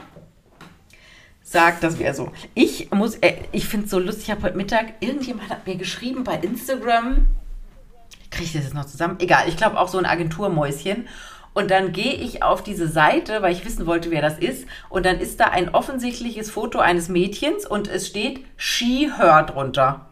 [1.44, 2.32] sagt, das wäre so.
[2.54, 5.76] Ich muss, äh, ich finde es so lustig, ich habe heute Mittag, irgendjemand hat mir
[5.76, 7.28] geschrieben bei Instagram,
[8.36, 9.18] kriege ich das jetzt noch zusammen?
[9.20, 11.08] Egal, ich glaube auch so ein Agenturmäuschen.
[11.54, 14.68] Und dann gehe ich auf diese Seite, weil ich wissen wollte, wer das ist.
[14.90, 20.10] Und dann ist da ein offensichtliches Foto eines Mädchens und es steht She Her drunter.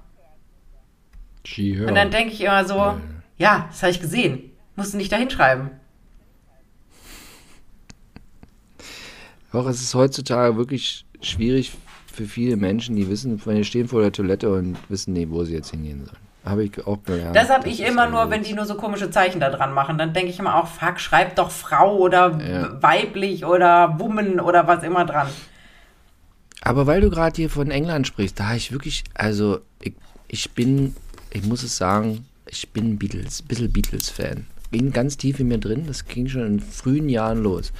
[1.43, 1.89] She, her.
[1.89, 2.95] Und dann denke ich immer so,
[3.37, 4.51] ja, das habe ich gesehen.
[4.77, 5.71] Musst du nicht da hinschreiben.
[9.51, 11.73] Doch, es ist heutzutage wirklich schwierig
[12.07, 15.43] für viele Menschen, die wissen, wenn die stehen vor der Toilette und wissen nicht, wo
[15.43, 16.22] sie jetzt hingehen sollen.
[16.45, 17.35] Habe ich auch gelernt.
[17.35, 19.97] Das habe ich immer nur, wenn die nur so komische Zeichen da dran machen.
[19.97, 22.81] Dann denke ich immer auch, fuck, schreib doch Frau oder Ja.
[22.81, 25.27] weiblich oder Woman oder was immer dran.
[26.61, 29.93] Aber weil du gerade hier von England sprichst, da habe ich wirklich, also ich,
[30.27, 30.95] ich bin,
[31.31, 34.45] ich muss es sagen, ich bin Beatles, ein bisschen Beatles-Fan.
[34.73, 37.71] Bin ganz tief in mir drin, das ging schon in frühen Jahren los.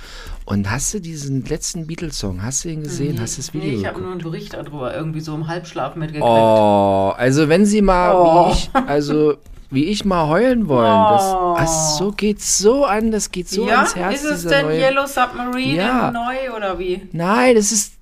[0.45, 3.75] Und hast du diesen letzten Beatles-Song, hast du ihn gesehen, hast du das Video Nee,
[3.77, 6.23] ich habe nur einen Bericht darüber, irgendwie so im Halbschlaf mitgekriegt.
[6.23, 8.47] Oh, also wenn sie mal, Oh.
[8.47, 9.33] wie ich, also
[9.71, 11.55] wie ich mal heulen wollen, Oh.
[11.57, 14.23] das, das so geht so an, das geht so ja, ans Herz.
[14.23, 16.11] ist es denn neue, Yellow Submarine Ja.
[16.11, 17.01] neu oder wie?
[17.11, 17.92] Nein, das ist.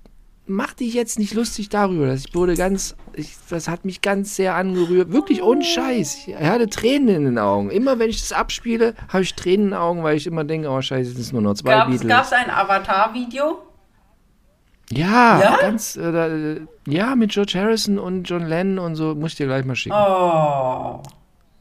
[0.51, 2.07] Mach dich jetzt nicht lustig darüber.
[2.07, 2.95] Das wurde ganz.
[3.13, 5.11] Ich, das hat mich ganz sehr angerührt.
[5.11, 6.27] Wirklich ohne Scheiß.
[6.27, 7.69] Ich hatte Tränen in den Augen.
[7.71, 10.69] Immer wenn ich das abspiele, habe ich Tränen in den Augen, weil ich immer denke,
[10.69, 12.31] oh Scheiße, es sind nur noch zwei Gab es Beatles.
[12.33, 13.59] ein Avatar-Video?
[14.91, 15.57] Ja, Ja?
[15.61, 15.95] ganz.
[15.95, 19.15] Äh, da, äh, ja, mit George Harrison und John Lennon und so.
[19.15, 19.95] Muss ich dir gleich mal schicken.
[19.97, 21.01] Oh.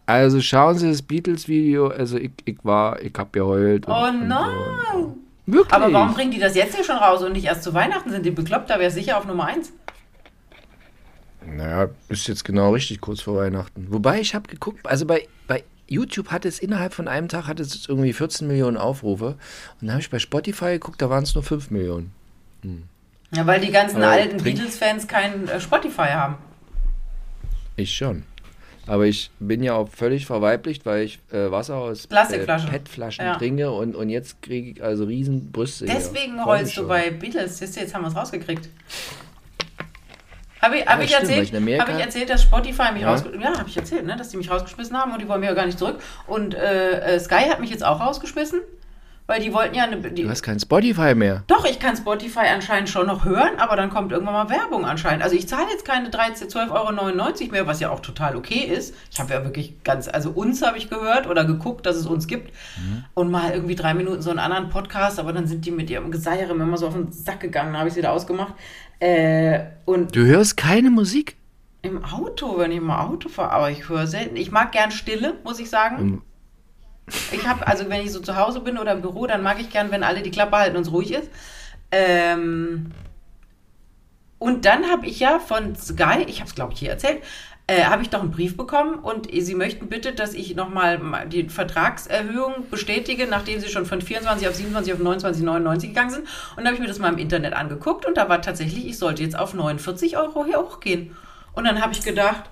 [0.06, 1.88] Also schauen Sie das Beatles-Video.
[1.88, 3.86] Also ich, ich war, ich hab geheult.
[3.86, 4.48] und- Oh nein.
[4.94, 5.16] Und so.
[5.52, 5.72] Wirklich.
[5.72, 8.10] Aber warum bringen die das jetzt hier schon raus und nicht erst zu Weihnachten?
[8.10, 8.70] Sind die bekloppt?
[8.70, 9.72] Da wäre sicher auf Nummer 1.
[11.46, 13.86] Naja, ist jetzt genau richtig kurz vor Weihnachten.
[13.90, 17.58] Wobei ich habe geguckt, also bei, bei YouTube hat es innerhalb von einem Tag hat
[17.60, 19.26] es irgendwie 14 Millionen Aufrufe.
[19.26, 19.36] Und
[19.80, 22.12] dann habe ich bei Spotify geguckt, da waren es nur 5 Millionen.
[23.32, 26.36] Ja, weil die ganzen Aber alten Beatles-Fans kein äh, Spotify haben.
[27.76, 28.24] Ich schon.
[28.86, 32.68] Aber ich bin ja auch völlig verweiblicht, weil ich äh, Wasser aus Plastikflaschen.
[32.68, 33.36] Äh, PET-Flaschen Ja.
[33.36, 35.84] trinke und, und jetzt kriege ich also riesen Brüste.
[35.86, 37.58] Deswegen heulst du bei Beatles.
[37.58, 38.68] Siehst du, jetzt haben wir es rausgekriegt.
[40.60, 43.10] Habe ich, Ja, hab ich, stimmt, erzählt, hab ich erzählt, dass Spotify mich Ja.
[43.12, 44.16] rausgeschmissen Ja, habe ich erzählt, ne?
[44.16, 46.00] dass die mich rausgeschmissen haben und die wollen mir ja gar nicht zurück.
[46.26, 48.60] Und äh, äh, Sky hat mich jetzt auch rausgeschmissen,
[49.30, 49.96] weil die wollten ja eine.
[49.96, 51.44] Die, Du hast kein Spotify mehr.
[51.46, 55.22] Doch, ich kann Spotify anscheinend schon noch hören, aber dann kommt irgendwann mal Werbung anscheinend.
[55.22, 56.72] Also ich zahle jetzt keine 13, 12,99
[57.42, 58.92] Euro mehr, was ja auch total okay ist.
[59.12, 62.26] Ich habe ja wirklich ganz, also uns habe ich gehört oder geguckt, dass es uns
[62.26, 62.52] gibt.
[63.14, 66.10] Und mal irgendwie drei Minuten so einen anderen Podcast, aber dann sind die mit ihrem
[66.10, 68.54] Geseiere mir immer so auf den Sack gegangen, habe ich sie wieder ausgemacht.
[68.98, 71.36] Äh, und Du hörst keine Musik?
[71.82, 74.36] im Auto, wenn ich mal Auto fahre, aber ich höre selten.
[74.36, 76.20] Ich mag gern Stille, muss ich sagen.
[77.32, 79.70] Ich habe, also wenn ich so zu Hause bin oder im Büro, dann mag ich
[79.70, 81.30] gern, wenn alle die Klappe halten und es ruhig ist.
[81.90, 82.92] Ähm,
[84.38, 87.22] und dann habe ich ja von Sky, ich habe es glaube ich hier erzählt,
[87.66, 91.48] äh, habe ich doch einen Brief bekommen und sie möchten bitte, dass ich nochmal die
[91.48, 96.22] Vertragserhöhung bestätige, nachdem sie schon von 24 auf 27 auf 29,99 gegangen sind.
[96.22, 98.98] Und dann habe ich mir das mal im Internet angeguckt und da war tatsächlich, ich
[98.98, 101.14] sollte jetzt auf 49 Euro hier hochgehen.
[101.52, 102.44] Und dann habe ich gedacht,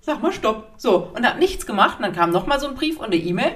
[0.00, 0.68] sag mal stopp.
[0.76, 1.98] So, und habe nichts gemacht.
[1.98, 3.52] Und dann kam nochmal so ein Brief und eine E-Mail.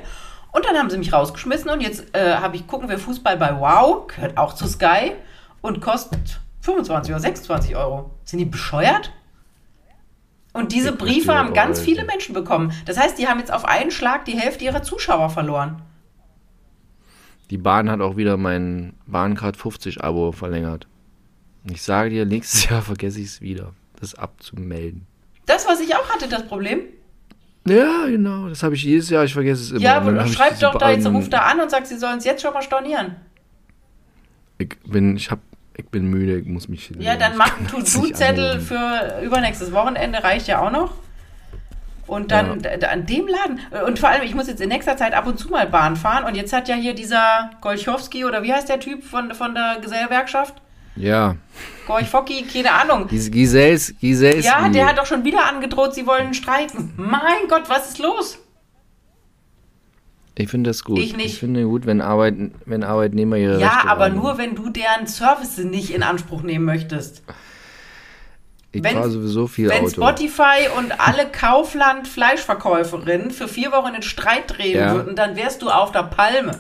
[0.52, 3.58] Und dann haben sie mich rausgeschmissen und jetzt äh, habe ich, gucken wir Fußball bei
[3.60, 5.12] Wow, gehört auch zu Sky
[5.60, 8.10] und kostet 25 oder 26 Euro.
[8.24, 9.12] Sind die bescheuert?
[10.52, 12.04] Und diese Ich Briefe haben ganz viele.
[12.06, 12.72] Menschen bekommen.
[12.86, 15.82] Das heißt, die haben jetzt auf einen Schlag die Hälfte ihrer Zuschauer verloren.
[17.50, 20.88] Die Bahn hat auch wieder mein Bahncard 50 Abo verlängert.
[21.64, 25.06] Ich sage dir, nächstes Jahr vergesse ich es wieder, das abzumelden.
[25.44, 26.80] Das, was ich auch hatte, das Problem.
[27.66, 28.48] Ja, genau.
[28.48, 29.24] Das habe ich jedes Jahr.
[29.24, 29.80] Ich vergesse es immer.
[29.80, 32.42] ja, aber schreib doch da jetzt, ruf da an und sag, sie sollen es jetzt
[32.42, 33.16] schon mal stornieren.
[34.58, 35.40] Ich bin, ich hab,
[35.76, 36.38] ich bin müde.
[36.38, 36.90] Ich muss mich.
[36.98, 40.94] Ja, dann mach einen To-Do-Zettel für übernächstes Wochenende, reicht ja auch noch.
[42.06, 43.58] Und dann d- an dem Laden.
[43.84, 46.22] Und vor allem, ich muss jetzt in nächster Zeit ab und zu mal Bahn fahren.
[46.24, 49.78] Und jetzt hat ja hier dieser Golchowski oder wie heißt der Typ von, von der
[49.82, 50.54] Gesellschaft?
[50.94, 51.34] Ja,
[51.86, 53.06] Gorchfocki, keine Ahnung.
[53.08, 54.44] Gis- Gisels, Gisels.
[54.44, 56.92] Ja, der hat doch schon wieder angedroht, sie wollen streiken.
[56.96, 58.38] Mein Gott, was ist los?
[60.38, 60.98] Ich finde das gut.
[60.98, 61.26] Ich nicht.
[61.34, 62.34] Ich finde gut, wenn, Arbeit,
[62.66, 64.22] wenn Arbeitnehmer ihre Ja, Rechte aber wahrnehmen.
[64.22, 67.22] nur, wenn du deren Service nicht in Anspruch nehmen möchtest.
[68.72, 69.90] Ich Wenn- fahre sowieso viel Wenn Auto.
[69.92, 74.92] Spotify und alle Kaufland-Fleischverkäuferinnen für vier Wochen in Streit drehen Ja.
[74.94, 76.58] würden, dann wärst du auf der Palme.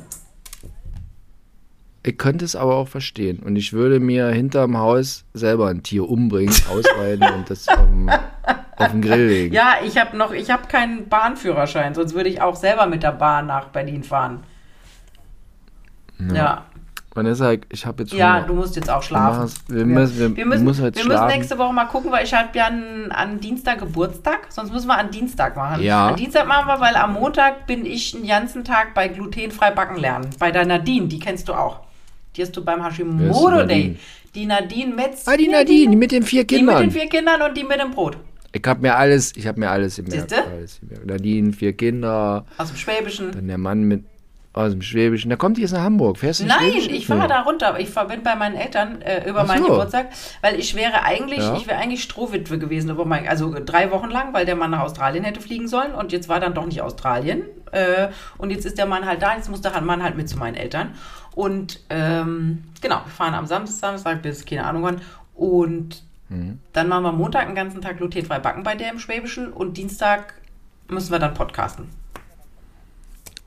[2.06, 3.40] Ich könnte es aber auch verstehen.
[3.40, 8.08] Und ich würde mir hinterm Haus selber ein Tier umbringen, ausweiden und das auf den,
[8.76, 9.54] auf den Grill legen.
[9.54, 13.10] Ja, ich habe noch, ich habe keinen Bahnführerschein, sonst würde ich auch selber mit der
[13.12, 14.44] Bahn nach Berlin fahren.
[16.32, 16.64] Ja,
[17.14, 18.46] Vanessa, ich habe jetzt ja, Hunger.
[18.46, 19.38] du musst jetzt auch Wir schlafen.
[19.44, 21.28] machen's- wir müssen- wir- wir müssen, müssen wir müssen schlafen.
[21.38, 24.98] nächste Woche mal gucken, weil ich habe ja an, an Dienstag Geburtstag, sonst müssen wir
[24.98, 25.82] an Dienstag machen.
[25.82, 26.08] Ja.
[26.08, 29.96] An Dienstag machen wir, weil am Montag bin ich den ganzen Tag bei glutenfrei backen
[29.96, 30.28] lernen.
[30.38, 31.80] Bei der Nadine, die kennst du auch.
[32.36, 33.96] Die hast du beim Hashimoto die Day.
[34.34, 35.26] Die Nadine Metz.
[35.26, 36.80] Ah, die Nadine, die mit den vier Die mit Kindern.
[36.82, 38.16] den vier Kindern und die mit dem Brot.
[38.52, 40.44] ich habe mir alles, ich habe mir alles im Siehste?
[40.44, 41.06] alles gemerkt.
[41.06, 43.32] Nadine, vier Kinder, Aus dem Schwäbischen.
[43.32, 44.04] dann der Mann mit
[44.52, 45.28] aus dem Schwäbischen.
[45.28, 46.16] Der kommt jetzt nach Hamburg.
[46.16, 47.78] Fährst du in Nein, ich fahre da runter.
[47.78, 49.68] Ich bin bei meinen Eltern äh, über Ach meinen so.
[49.68, 50.08] Geburtstag,
[50.40, 51.56] weil ich wäre eigentlich, Ja.
[51.58, 54.80] ich wäre eigentlich Strohwitwe gewesen über mein, also drei Wochen lang, weil der Mann nach
[54.80, 58.08] Australien hätte fliegen sollen und jetzt war dann doch nicht Australien äh,
[58.38, 60.54] und jetzt ist der Mann halt da, jetzt muss der Mann halt mit zu meinen
[60.54, 60.94] Eltern
[61.36, 65.00] und ähm, genau, wir fahren am Samstag, Samstag bis keine Ahnung wann
[65.36, 66.58] und Mhm.
[66.72, 70.34] dann machen wir Montag den ganzen Tag glutenfrei backen bei der im Schwäbischen und Dienstag
[70.88, 71.86] müssen wir dann podcasten.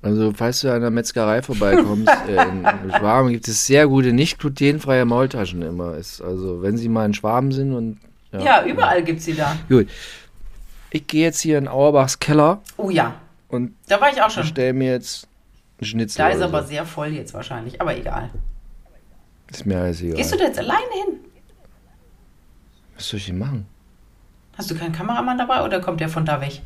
[0.01, 2.63] Also, falls du an der Metzgerei vorbeikommst, äh, in
[2.97, 5.95] Schwaben gibt es sehr gute, nicht glutenfreie Maultaschen immer.
[5.95, 7.99] Ist, also, wenn sie mal in Schwaben sind und.
[8.31, 9.57] Ja, überall gibt's sie da.
[9.67, 9.89] Gut.
[10.91, 13.15] Ich gehe jetzt hier in Auerbachs Keller Oh ja,
[13.49, 14.43] und da war ich auch schon.
[14.43, 15.27] bestelle mir jetzt
[15.81, 16.17] Schnitzel.
[16.17, 16.69] Da ist aber so.
[16.69, 18.29] sehr voll jetzt wahrscheinlich, aber egal.
[19.51, 20.15] Ist mir alles egal.
[20.17, 21.19] Gehst du da jetzt alleine hin?
[22.95, 23.65] Was soll ich denn machen?
[24.57, 26.61] Hast du keinen Kameramann dabei oder kommt der von da weg?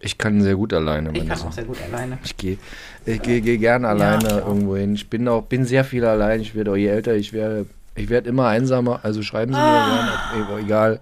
[0.00, 1.10] Ich kann sehr gut alleine.
[1.12, 2.18] Ich kann auch sehr gut alleine.
[2.24, 2.56] Ich gehe
[3.04, 4.46] ich geh, geh gerne alleine auch.
[4.48, 4.94] irgendwo hin.
[4.94, 6.40] Ich bin auch bin sehr viel allein.
[6.40, 9.00] Ich werde auch je älter ich werde, ich werde immer einsamer.
[9.02, 10.30] Also schreiben Sie Ah.
[10.36, 11.00] mir gerne, egal,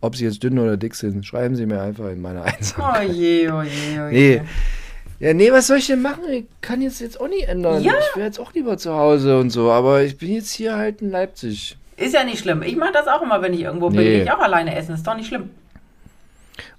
[0.00, 3.10] ob Sie jetzt dünn oder dick sind, schreiben Sie mir einfach in meine Oh Einsamkeit.
[3.12, 4.38] je, oh je, oh je.
[4.40, 4.42] Nee.
[5.20, 6.24] Ja, nee, was soll ich denn machen?
[6.30, 7.82] Ich kann jetzt jetzt auch nicht ändern.
[7.82, 7.94] Ja.
[7.98, 11.02] Ich wäre jetzt auch lieber zu Hause und so, aber ich bin jetzt hier halt
[11.02, 11.76] in Leipzig.
[11.96, 12.62] Ist ja nicht schlimm.
[12.62, 13.98] Ich mache das auch immer, wenn ich irgendwo bin.
[13.98, 14.22] Nee.
[14.22, 14.94] Ich auch alleine essen.
[14.94, 15.50] Ist doch nicht schlimm.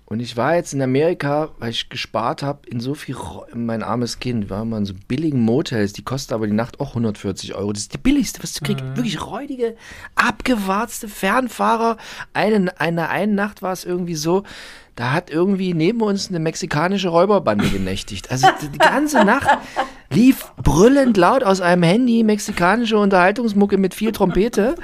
[0.05, 3.15] Und ich war jetzt in Amerika, weil ich gespart habe, in so viel,
[3.53, 6.89] mein armes Kind, war mal in so billigen Motels, die kosten aber die Nacht auch
[6.89, 7.73] 140 Euro.
[7.73, 8.83] Das ist die billigste, was du kriegst.
[8.95, 9.75] Wirklich räudige,
[10.15, 11.97] abgewarzte Fernfahrer.
[12.33, 14.43] Eine, eine, eine Nacht war es irgendwie so,
[14.99, 18.29] da hat irgendwie neben uns eine mexikanische Räuberbande genächtigt.
[18.31, 19.47] Also die, ganze Nacht
[20.11, 24.75] lief brüllend laut aus einem Handy mexikanische Unterhaltungsmucke mit viel Trompete.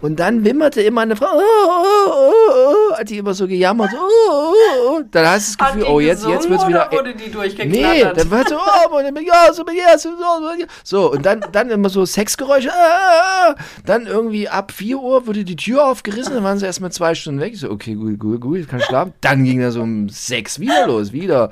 [0.00, 3.90] Und dann wimmerte immer eine Frau, oh, oh, oh, oh, hat die immer so gejammert.
[3.94, 4.54] Oh, oh,
[4.88, 5.02] oh.
[5.10, 6.88] Dann hast du das Hat Gefühl, oh, jetzt, jetzt gesungen wird's wieder.
[6.90, 11.44] Wurde die Nee, dann war so, oh, ja, so, ja, so, so, so, und dann,
[11.52, 13.54] dann immer so Sexgeräusche, ah, ah, ah.
[13.84, 17.40] dann irgendwie ab 4 Uhr wurde die Tür aufgerissen, dann waren sie erstmal zwei Stunden
[17.40, 17.52] weg.
[17.52, 19.12] Ich so, okay, gut, gut, gut, ich kann schlafen.
[19.20, 21.50] Dann ging das um 6 wieder los, wieder.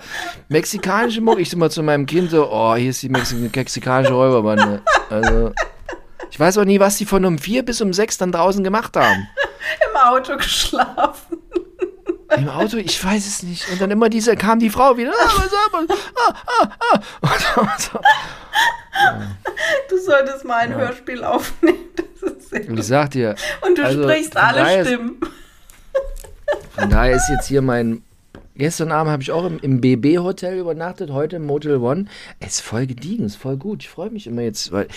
[0.49, 4.13] Mexikanische Mucke, ich so mal zu meinem Kind so, oh, hier ist die Mexi mexikanische
[4.13, 4.83] Räuberbande.
[5.11, 5.53] Also,
[6.31, 8.97] ich weiß auch nie, was die von um 4 bis um 6 dann draußen gemacht
[8.97, 9.29] haben.
[9.91, 11.39] Im Auto geschlafen.
[12.37, 13.71] Im Auto, ich weiß es nicht.
[13.71, 15.49] Und dann immer diese, kam die Frau wieder, ah, was
[15.89, 15.99] das?
[16.17, 17.01] ah, ah, ah.
[17.23, 18.01] Und, und so.
[19.89, 21.79] Du solltest mal ein Hörspiel aufnehmen.
[22.21, 25.21] Das ist sehr Und ich sag dir, Und du also, sprichst alle daher ist- Stimmen.
[26.77, 28.03] von daher ist jetzt hier mein.
[28.59, 32.07] Gestern Abend habe ich auch im, im BB-Hotel übernachtet, heute im Motel One.
[32.41, 33.85] Es ist voll gediegen, ist voll gut.
[33.85, 34.89] Ich freue mich immer jetzt, weil,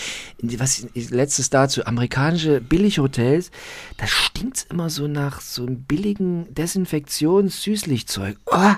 [0.41, 3.51] was letztes dazu, amerikanische Billighotels,
[3.97, 8.37] da stinkt es immer so nach so einem billigen Desinfektions-Süßlichzeug.
[8.47, 8.73] Oh,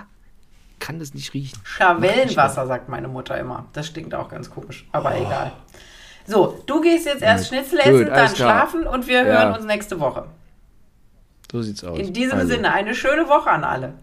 [0.80, 1.58] kann das nicht riechen.
[1.64, 3.68] Scharwellenwasser, sagt meine Mutter immer.
[3.72, 5.54] Das stinkt auch ganz komisch, aber egal.
[6.28, 8.36] So, du gehst jetzt erst Schnitzel essen, dann klar.
[8.36, 9.44] schlafen und wir Ja.
[9.44, 10.26] hören uns nächste Woche.
[11.50, 11.98] So sieht's aus.
[12.00, 13.94] In diesem Also, Sinne, eine schöne Woche an alle.